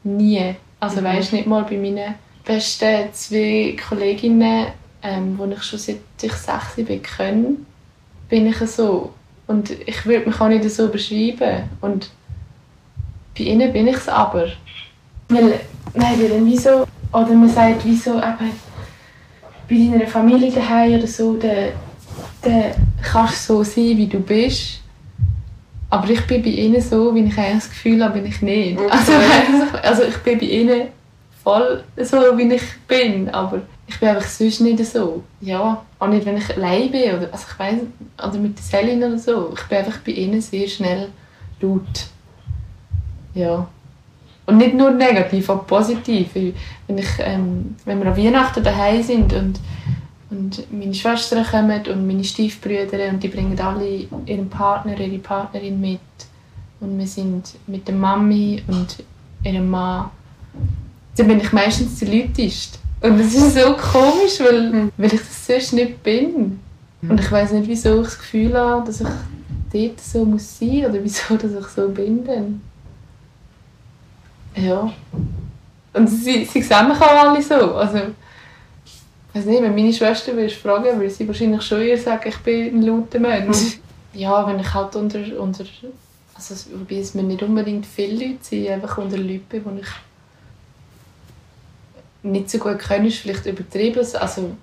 nie. 0.04 0.54
Also 0.78 1.00
mhm. 1.00 1.04
weißt 1.04 1.32
nicht 1.32 1.46
mal 1.46 1.62
bei 1.62 1.78
meinen 1.78 2.16
besten 2.44 3.08
zwei 3.12 3.74
Kolleginnen, 3.88 4.66
ähm, 5.02 5.38
wo 5.38 5.46
ich 5.46 5.62
schon 5.62 5.78
seit 5.78 6.00
ich 6.20 6.32
sechs 6.34 6.76
bin, 6.76 7.02
kenne, 7.02 7.56
bin 8.28 8.46
ich 8.46 8.58
so. 8.58 9.14
Und 9.46 9.70
ich 9.70 10.04
würde 10.04 10.26
mich 10.26 10.38
auch 10.38 10.48
nicht 10.48 10.68
so 10.68 10.88
beschreiben. 10.88 11.70
Und 11.80 12.10
bei 13.38 13.44
ihnen 13.44 13.72
bin 13.72 13.86
ich 13.86 13.96
es 13.96 14.08
aber. 14.08 14.48
Weil, 15.32 15.60
nein, 15.94 16.20
weil 16.20 16.28
dann 16.28 16.46
wieso, 16.46 16.86
oder 17.12 17.34
man 17.34 17.48
sagt, 17.48 17.84
wieso 17.84 18.18
eben 18.18 18.52
bei 19.68 19.96
deiner 19.98 20.06
Familie 20.06 20.52
daheim 20.52 20.94
oder 20.94 21.06
so, 21.06 21.34
dann, 21.36 21.68
dann 22.42 22.72
kannst 23.02 23.48
du 23.48 23.54
so 23.56 23.62
sein, 23.62 23.96
wie 23.96 24.06
du 24.06 24.20
bist. 24.20 24.80
Aber 25.90 26.08
ich 26.08 26.26
bin 26.26 26.42
bei 26.42 26.48
ihnen 26.48 26.80
so, 26.80 27.14
wie 27.14 27.20
ich 27.20 27.36
eigentlich 27.36 27.54
das 27.54 27.70
Gefühl 27.70 28.02
habe, 28.02 28.14
bin 28.14 28.26
ich 28.26 28.40
nicht. 28.40 28.78
Okay. 28.78 28.90
Also, 28.90 29.12
also 29.82 30.02
ich 30.04 30.16
bin 30.18 30.38
bei 30.38 30.46
ihnen 30.46 30.88
voll 31.42 31.84
so, 31.98 32.16
wie 32.38 32.54
ich 32.54 32.62
bin, 32.88 33.28
aber 33.30 33.62
ich 33.86 33.98
bin 34.00 34.08
einfach 34.08 34.26
sonst 34.26 34.60
nicht 34.60 34.84
so. 34.86 35.22
Ja, 35.40 35.82
auch 35.98 36.08
nicht, 36.08 36.24
wenn 36.24 36.36
ich 36.36 36.56
allein 36.56 36.90
bin 36.90 37.14
oder, 37.14 37.28
also 37.32 37.44
ich 37.50 37.58
weiss, 37.58 37.80
oder 38.18 38.38
mit 38.38 38.56
der 38.56 38.64
Selin 38.64 39.04
oder 39.04 39.18
so. 39.18 39.52
Ich 39.54 39.64
bin 39.64 39.78
einfach 39.78 39.98
bei 39.98 40.12
ihnen 40.12 40.40
sehr 40.40 40.66
schnell 40.66 41.08
laut. 41.60 42.06
Ja. 43.34 43.66
Und 44.52 44.58
nicht 44.58 44.74
nur 44.74 44.90
negativ, 44.90 45.48
auch 45.48 45.66
positiv. 45.66 46.28
Wenn, 46.34 46.98
ich, 46.98 47.08
ähm, 47.20 47.76
wenn 47.84 48.00
wir 48.00 48.10
an 48.10 48.16
Weihnachten 48.16 48.62
daheim 48.62 49.02
sind 49.02 49.32
und 49.32 49.58
und 50.32 50.72
meine 50.72 50.94
Schwestern 50.94 51.44
kommen 51.44 51.82
und 51.88 52.06
meine 52.06 52.24
Stiefbrüder 52.24 53.10
und 53.10 53.22
die 53.22 53.28
bringen 53.28 53.58
alle 53.60 54.06
ihren 54.24 54.48
Partner, 54.48 54.98
ihre 54.98 55.18
Partnerin 55.18 55.78
mit. 55.78 56.00
Und 56.80 56.98
wir 56.98 57.06
sind 57.06 57.54
mit 57.66 57.86
der 57.86 57.94
Mami 57.94 58.62
und 58.66 59.04
ihrem 59.44 59.68
Mann. 59.68 60.10
Dann 61.16 61.28
bin 61.28 61.38
ich 61.38 61.52
meistens 61.52 61.98
die 61.98 62.06
Leuteste. 62.06 62.78
Und 63.02 63.18
das 63.18 63.34
ist 63.34 63.54
so 63.54 63.74
komisch, 63.74 64.40
weil, 64.40 64.72
mhm. 64.72 64.92
weil 64.96 65.12
ich 65.12 65.20
das 65.20 65.46
sonst 65.46 65.74
nicht 65.74 66.02
bin. 66.02 66.58
Mhm. 67.02 67.10
Und 67.10 67.20
ich 67.20 67.30
weiß 67.30 67.52
nicht, 67.52 67.68
wieso 67.68 68.00
ich 68.00 68.06
das 68.06 68.18
Gefühl 68.18 68.56
habe, 68.56 68.86
dass 68.86 69.02
ich 69.02 69.08
dort 69.70 70.00
so 70.00 70.24
muss 70.24 70.58
sein 70.58 70.86
oder 70.86 71.04
wieso 71.04 71.36
dass 71.36 71.52
ich 71.52 71.66
so 71.66 71.88
bin. 71.90 72.24
Dann. 72.24 72.62
Ja. 74.56 74.92
Und 75.92 76.06
sie, 76.06 76.44
sie 76.44 76.62
sehen 76.62 76.88
mich 76.88 77.00
auch 77.00 77.24
alle 77.24 77.42
so. 77.42 77.74
Also, 77.74 77.98
weiß 79.34 79.44
nicht, 79.44 79.62
wenn 79.62 79.74
meine 79.74 79.92
Schwester 79.92 80.34
würdest 80.34 80.56
fragen, 80.56 80.98
würde 80.98 81.10
sie 81.10 81.26
wahrscheinlich 81.26 81.62
schon 81.62 81.82
eher 81.82 81.98
sagen, 81.98 82.28
ich 82.28 82.38
bin 82.38 82.76
ein 82.76 82.82
lauter 82.82 83.18
Mensch. 83.18 83.78
Ja, 84.14 84.46
wenn 84.46 84.60
ich 84.60 84.74
halt 84.74 84.94
unter, 84.94 85.20
unter 85.40 85.64
also 86.34 86.54
wobei 86.78 86.96
es 86.96 87.14
mir 87.14 87.22
nicht 87.22 87.42
unbedingt 87.42 87.86
viele 87.86 88.26
Leute 88.26 88.38
sind, 88.42 88.68
einfach 88.68 88.98
unter 88.98 89.16
Leuten 89.16 89.44
bin, 89.48 89.62
die 89.64 89.80
ich 89.80 89.88
nicht 92.22 92.50
so 92.50 92.58
gut 92.58 92.78
kenne, 92.78 93.08
ist 93.08 93.18
vielleicht 93.18 93.46
übertrieben. 93.46 94.06
Also 94.14 94.54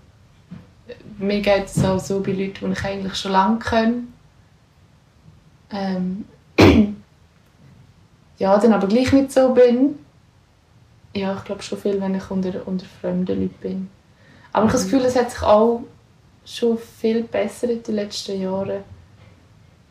mir 1.18 1.42
geht 1.42 1.66
es 1.66 1.84
auch 1.84 2.00
so 2.00 2.22
bei 2.22 2.32
Leuten, 2.32 2.68
die 2.68 2.72
ich 2.74 2.86
eigentlich 2.86 3.16
schon 3.16 3.32
lange 3.32 3.60
kenne. 3.60 4.04
Ähm, 5.72 6.26
ja, 8.40 8.58
dann 8.58 8.74
aber 8.74 8.88
gleich 8.88 9.12
nicht 9.12 9.32
so 9.32 9.54
bin. 9.54 10.00
Ja, 11.14 11.36
ich 11.38 11.44
glaube 11.44 11.62
schon 11.62 11.78
viel, 11.78 12.02
wenn 12.02 12.16
ich 12.16 12.32
unter, 12.32 12.68
unter 12.68 12.86
fremden 12.86 13.42
Leuten 13.42 13.56
bin. 13.62 13.90
Aber 14.54 14.66
ich 14.66 14.74
habe 14.74 14.82
das 14.82 14.84
Gefühl, 14.90 15.06
es 15.06 15.16
hat 15.16 15.32
sich 15.32 15.42
auch 15.42 15.84
schon 16.46 16.78
viel 16.78 17.24
besser 17.24 17.70
in 17.70 17.84
den 17.84 17.96
letzten 17.96 18.42
Jahren. 18.42 18.84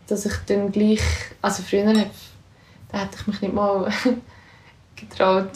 Dass 0.07 0.27
ich 0.27 0.35
dann 0.47 0.73
gleich, 0.73 1.03
also 1.43 1.63
früher 1.63 1.93
da 2.91 2.99
hätte 2.99 3.17
ich 3.21 3.27
mich 3.27 3.43
nicht 3.43 3.55
mal 3.55 3.93
getraut, 4.97 5.51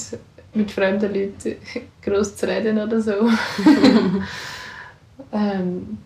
mit 0.54 0.70
fremden 0.70 1.14
Leuten 1.14 1.56
groß 2.02 2.36
zu 2.36 2.46
reden 2.46 2.78
oder 2.78 3.00
so. 3.00 3.12
ähm, 5.32 5.98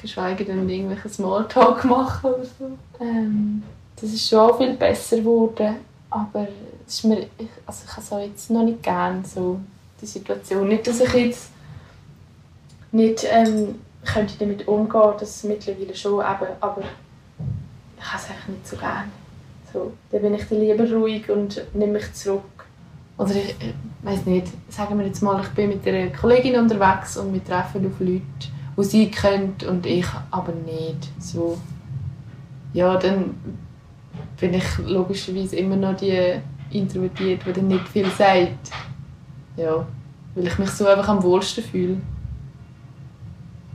geschweige 0.00 0.46
denn 0.46 0.68
irgendwelchen 0.68 1.10
Smalltalk 1.10 1.84
machen 1.84 2.30
oder 2.30 2.44
so. 2.44 2.78
Ähm, 3.00 3.62
das 4.00 4.10
ist 4.14 4.28
schon 4.28 4.56
viel 4.56 4.72
besser 4.74 5.18
geworden, 5.18 5.76
aber 6.10 6.48
es 6.86 6.94
ist 6.94 7.04
mir, 7.04 7.20
ich, 7.38 7.48
also 7.64 7.84
ich 7.86 7.92
habe 7.92 8.02
es 8.02 8.12
auch 8.12 8.20
jetzt 8.20 8.50
noch 8.50 8.64
nicht 8.64 8.82
gern, 8.82 9.24
so 9.24 9.60
die 10.00 10.06
Situation. 10.06 10.68
Nicht, 10.68 10.86
dass 10.86 11.00
ich 11.00 11.12
jetzt 11.14 11.50
nicht 12.92 13.24
ähm, 13.30 13.76
könnte 14.04 14.34
damit 14.38 14.66
umgehen, 14.66 15.12
das 15.18 15.44
mittlerweile 15.44 15.94
schon, 15.94 16.20
eben, 16.20 16.52
aber 16.60 16.82
ich 17.96 18.04
habe 18.04 18.22
es 18.22 18.30
einfach 18.30 18.48
nicht 18.48 18.66
so 18.66 18.76
gerne. 18.76 19.08
So, 19.72 19.92
dann 20.10 20.22
bin 20.22 20.34
ich 20.34 20.48
dann 20.48 20.60
lieber 20.60 20.90
ruhig 20.90 21.30
und 21.30 21.62
nehme 21.74 21.94
mich 21.94 22.12
zurück. 22.12 22.42
Oder 23.16 23.36
ich, 23.36 23.50
ich 23.60 23.74
weiß 24.02 24.26
nicht, 24.26 24.48
sagen 24.68 24.98
wir 24.98 25.06
jetzt 25.06 25.22
mal, 25.22 25.40
ich 25.42 25.48
bin 25.50 25.68
mit 25.68 25.86
einer 25.86 26.08
Kollegin 26.08 26.56
unterwegs 26.56 27.16
und 27.16 27.32
wir 27.32 27.44
treffen 27.44 27.86
auf 27.86 28.00
Leute, 28.00 28.22
die 28.76 28.84
sie 28.84 29.10
kennt 29.10 29.62
und 29.62 29.86
ich 29.86 30.06
aber 30.30 30.52
nicht. 30.52 31.08
So, 31.20 31.58
ja, 32.72 32.96
dann 32.96 33.34
bin 34.38 34.54
ich 34.54 34.78
logischerweise 34.78 35.56
immer 35.56 35.76
noch 35.76 35.96
die 35.96 36.40
introvertiert, 36.70 37.42
die 37.46 37.52
dann 37.52 37.68
nicht 37.68 37.88
viel 37.88 38.10
sagt. 38.10 38.70
Ja, 39.56 39.86
weil 40.34 40.46
ich 40.46 40.58
mich 40.58 40.70
so 40.70 40.86
einfach 40.86 41.08
am 41.08 41.22
wohlsten 41.22 41.64
fühle. 41.64 41.96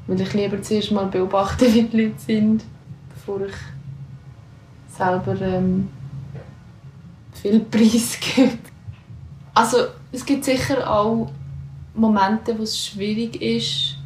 Weil 0.08 0.21
ich 0.21 0.34
lieber 0.34 0.62
zuerst 0.62 0.91
mal 0.91 1.08
beobachte, 1.08 1.65
wie 1.73 1.84
die 1.84 2.03
Leute 2.03 2.19
sind, 2.19 2.63
bevor 3.10 3.41
ich 3.41 3.55
selber 4.88 5.39
ähm, 5.41 5.89
viel 7.34 7.60
Preis 7.60 8.17
gebe. 8.36 8.58
Also 9.53 9.77
es 10.12 10.25
gibt 10.25 10.45
sicher 10.45 10.89
auch 10.89 11.31
Momente, 11.93 12.58
wo 12.58 12.63
es 12.63 12.88
schwierig 12.88 13.41
ist, 13.41 13.97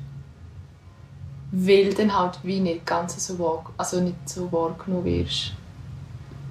weil 1.51 1.93
dann 1.93 2.15
halt 2.15 2.39
wie 2.43 2.59
nicht 2.59 2.85
ganz 2.85 3.25
so, 3.25 3.39
wahr, 3.39 3.65
also 3.77 3.99
nicht 4.01 4.29
so 4.29 4.51
wahrgenommen 4.51 5.05
wirst. 5.05 5.53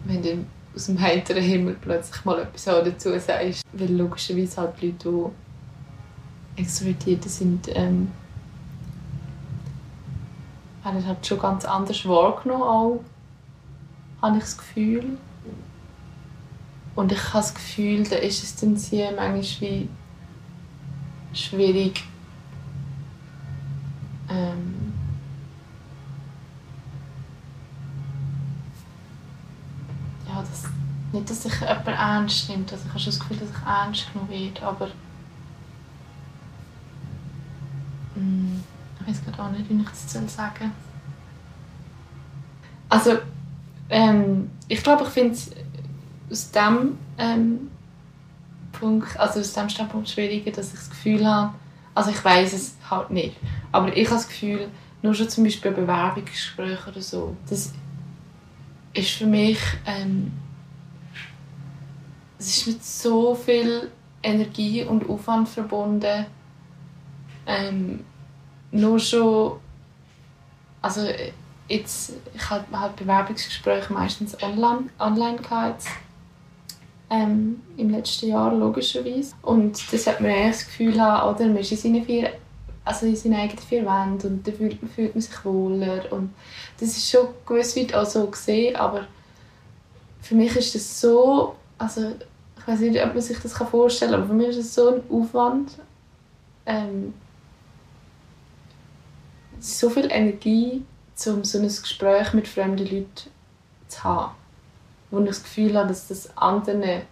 Wenn 0.09 0.23
du 0.23 0.45
aus 0.75 0.87
dem 0.87 1.01
heiteren 1.01 1.43
Himmel 1.43 1.77
plötzlich 1.81 2.25
mal 2.25 2.41
etwas 2.41 2.65
dazu 2.65 3.19
sagst. 3.19 3.63
Weil 3.73 3.93
logischerweise 3.93 4.61
halt 4.61 4.81
Leute, 4.81 4.95
die 6.57 6.61
extrovertiert 6.61 7.25
sind, 7.25 7.69
ähm, 7.75 8.11
ich 10.99 11.05
halt 11.05 11.27
schon 11.27 11.39
ganz 11.39 11.65
anders 11.65 12.07
wahrgenommen 12.07 12.63
auch, 12.63 13.01
habe 14.23 14.39
ich 14.39 14.45
das 14.45 14.57
Gefühl. 14.57 15.19
Und 16.95 17.13
ich 17.13 17.19
habe 17.19 17.39
das 17.39 17.55
Gefühl, 17.55 18.05
da 18.05 18.17
ist 18.17 18.43
es 18.43 18.57
dann 18.57 18.77
sehr 18.77 19.13
manchmal 19.13 19.71
wie 19.71 19.89
schwierig, 21.33 22.05
ähm, 24.31 24.75
nicht, 31.13 31.31
dass 31.31 31.43
sich 31.43 31.61
jemand 31.61 31.87
ernst 31.87 32.49
nimmt. 32.49 32.73
Also 32.73 32.85
ich 32.85 32.91
habe 32.91 33.01
schon 33.01 33.13
das 33.13 33.21
Gefühl, 33.21 33.37
dass 33.39 33.51
ich 33.51 33.67
ernst 33.67 34.13
genommen 34.13 34.31
werde, 34.31 34.63
aber 34.67 34.87
mh, 38.15 38.17
hm, 38.17 38.65
ich 39.01 39.09
weiß 39.09 39.25
gerade 39.25 39.43
auch 39.43 39.51
nicht, 39.51 39.69
wie 39.69 39.81
ich 39.81 39.89
das 39.89 40.13
sagen 40.13 40.29
soll. 40.29 40.71
Also, 42.91 43.19
ähm, 43.91 44.51
ich 44.67 44.83
glaube, 44.83 45.05
ich 45.05 45.11
finde 45.11 45.33
es 45.33 45.51
aus 46.31 46.51
dem 46.51 46.99
ähm, 47.19 47.71
Punkt, 48.73 49.19
also 49.19 49.41
aus 49.41 49.53
dem 49.53 49.69
Standpunkt 49.69 50.09
schwieriger, 50.09 50.51
dass 50.51 50.69
ich 50.69 50.79
das 50.79 50.91
Gefühl 50.91 51.27
habe, 51.27 51.55
also 51.95 52.11
ich 52.11 52.25
weiß 52.25 52.53
es 52.53 52.77
halt 52.91 53.11
nicht, 53.11 53.37
aber 53.73 53.95
ich 53.97 54.07
habe 54.07 54.17
das 54.17 54.29
Gefühl, 54.29 54.69
nur 55.03 55.15
schon 55.15 55.29
zum 55.29 55.45
Beispiel 55.45 55.71
Bewerbungsgespräche 55.71 56.91
oder 56.91 57.03
so, 57.03 57.37
das 57.49 57.73
ist 58.95 59.11
für 59.11 59.27
mich, 59.27 59.59
ähm, 59.87 60.33
es 62.39 62.57
ist 62.57 62.67
mit 62.67 62.85
so 62.85 63.35
viel 63.35 63.91
Energie 64.23 64.85
und 64.85 65.09
Aufwand 65.09 65.49
verbunden, 65.49 66.27
ähm, 67.47 68.05
nur 68.71 68.99
schon, 68.99 69.59
also 70.83 71.09
jetzt, 71.69 72.13
ich 72.35 72.51
habe 72.51 72.65
halt 72.79 72.97
Bewerbungsgespräche 72.97 73.93
meistens 73.93 74.41
online, 74.43 74.85
online 74.99 75.39
gehabt, 75.39 75.85
ähm, 77.11 77.63
im 77.77 77.91
letzten 77.91 78.29
Jahr 78.29 78.55
logischerweise. 78.55 79.35
Und 79.43 79.93
das 79.93 80.07
hat 80.07 80.21
man 80.21 80.31
eher 80.31 80.49
das 80.49 80.67
Gefühl 80.67 81.01
haben, 81.01 81.35
oder 81.35 81.47
man 81.47 81.59
ist 81.59 81.73
in 81.73 81.79
seinen 81.79 82.05
vier, 82.05 82.33
also 82.85 83.07
in 83.07 83.17
seinen 83.17 83.35
eigenen 83.35 83.63
vier 83.63 83.85
Wänden 83.87 84.27
und 84.27 84.47
da 84.47 84.53
fühlt, 84.53 84.79
fühlt 84.95 85.15
man 85.15 85.23
sich 85.23 85.45
wohler 85.45 86.11
und 86.13 86.35
das 86.81 86.91
ist 86.91 87.11
schon 87.11 87.29
gewiss 87.47 87.77
weit 87.77 87.95
auch 87.95 88.07
so 88.07 88.27
gesehen, 88.27 88.77
aber 88.77 89.07
für 90.21 90.35
mich 90.35 90.55
ist 90.57 90.75
das 90.75 91.01
so, 91.01 91.55
also 91.79 92.13
ich 92.59 92.67
weiß 92.67 92.81
nicht, 92.81 93.03
ob 93.03 93.15
man 93.15 93.23
sich 93.23 93.39
das 93.39 93.55
vorstellen 93.55 94.13
kann, 94.13 94.21
aber 94.21 94.29
für 94.29 94.35
mich 94.37 94.49
ist 94.49 94.59
das 94.59 94.75
so 94.75 94.95
ein 94.95 95.03
Aufwand, 95.11 95.73
ähm, 96.67 97.15
so 99.61 99.89
viel 99.89 100.11
Energie, 100.11 100.85
um 101.27 101.45
so 101.45 101.59
ein 101.59 101.67
Gespräch 101.67 102.33
mit 102.33 102.47
fremden 102.47 102.87
Leuten 102.87 103.31
zu 103.89 104.05
haben. 104.05 104.35
Wo 105.11 105.21
ich 105.21 105.27
das 105.27 105.43
Gefühl 105.43 105.77
habe, 105.77 105.89
dass 105.89 106.09
das 106.09 106.37
anderen 106.37 107.03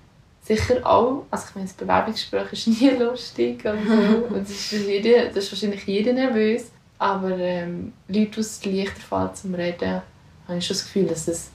sicher 0.43 0.87
auch, 0.87 1.25
also 1.31 1.47
ich 1.49 1.55
meine, 1.55 1.67
das 1.67 1.77
Bewerbungsgespräch 1.77 2.53
ist 2.53 2.67
nie 2.81 2.91
lustig 2.91 3.63
so, 3.63 3.71
und 3.71 4.43
das 4.43 4.51
ist, 4.51 4.73
das 4.73 5.45
ist 5.45 5.53
wahrscheinlich 5.53 5.85
jeder 5.87 6.13
nervös, 6.13 6.71
aber 6.99 7.37
ähm, 7.39 7.93
Leute, 8.09 8.31
die 8.31 8.41
es 8.41 8.65
leichter 8.65 9.01
fällt 9.01 9.37
zum 9.37 9.55
Reden, 9.55 10.03
habe 10.47 10.59
ich 10.59 10.67
schon 10.67 10.77
das 10.77 10.85
Gefühl, 10.85 11.07
dass 11.07 11.29
es 11.29 11.51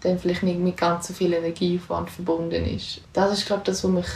dann 0.00 0.18
vielleicht 0.18 0.42
nicht 0.42 0.58
mit 0.58 0.76
ganz 0.76 1.08
so 1.08 1.14
viel 1.14 1.32
Energieaufwand 1.32 2.10
verbunden 2.10 2.64
ist. 2.64 3.00
Das 3.12 3.32
ist, 3.32 3.46
glaube 3.46 3.62
ich, 3.62 3.66
das, 3.66 3.84
was 3.84 3.90
mich, 3.90 4.06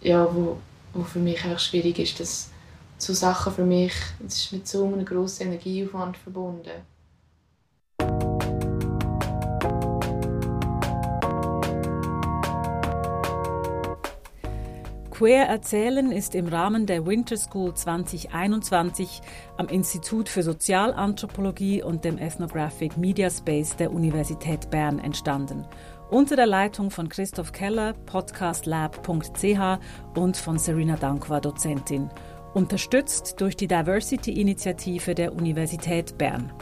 ja, 0.00 0.26
wo, 0.34 0.58
wo 0.92 1.02
für 1.02 1.18
mich 1.18 1.44
auch 1.44 1.58
schwierig 1.58 1.98
ist, 1.98 2.20
dass 2.20 2.50
so 2.98 3.12
Sachen 3.12 3.52
für 3.52 3.64
mich, 3.64 3.92
es 4.26 4.44
ist 4.44 4.52
mit 4.52 4.68
so 4.68 4.86
einem 4.86 5.04
grossen 5.04 5.48
Energieaufwand 5.48 6.16
verbunden. 6.16 6.70
Queer 15.14 15.46
Erzählen 15.46 16.10
ist 16.10 16.34
im 16.34 16.48
Rahmen 16.48 16.86
der 16.86 17.06
Winter 17.06 17.36
School 17.36 17.72
2021 17.72 19.22
am 19.56 19.68
Institut 19.68 20.28
für 20.28 20.42
Sozialanthropologie 20.42 21.84
und 21.84 22.04
dem 22.04 22.18
Ethnographic 22.18 22.96
Media 22.96 23.30
Space 23.30 23.76
der 23.76 23.92
Universität 23.92 24.70
Bern 24.70 24.98
entstanden. 24.98 25.68
Unter 26.10 26.34
der 26.34 26.46
Leitung 26.46 26.90
von 26.90 27.08
Christoph 27.08 27.52
Keller, 27.52 27.92
podcastlab.ch 28.06 29.78
und 30.18 30.36
von 30.36 30.58
Serena 30.58 30.96
Dankwa, 30.96 31.38
Dozentin. 31.38 32.10
Unterstützt 32.52 33.40
durch 33.40 33.56
die 33.56 33.68
Diversity-Initiative 33.68 35.14
der 35.14 35.32
Universität 35.32 36.18
Bern. 36.18 36.52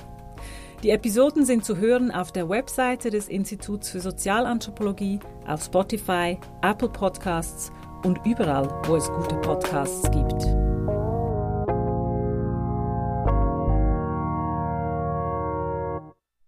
Die 0.82 0.90
Episoden 0.90 1.46
sind 1.46 1.64
zu 1.64 1.78
hören 1.78 2.10
auf 2.10 2.32
der 2.32 2.50
Webseite 2.50 3.08
des 3.08 3.28
Instituts 3.28 3.88
für 3.88 4.00
Sozialanthropologie, 4.00 5.20
auf 5.46 5.62
Spotify, 5.62 6.36
Apple 6.60 6.90
Podcasts 6.90 7.72
und 8.04 8.20
überall, 8.26 8.68
wo 8.84 8.96
es 8.96 9.08
gute 9.08 9.36
Podcasts 9.36 10.10
gibt. 10.10 10.61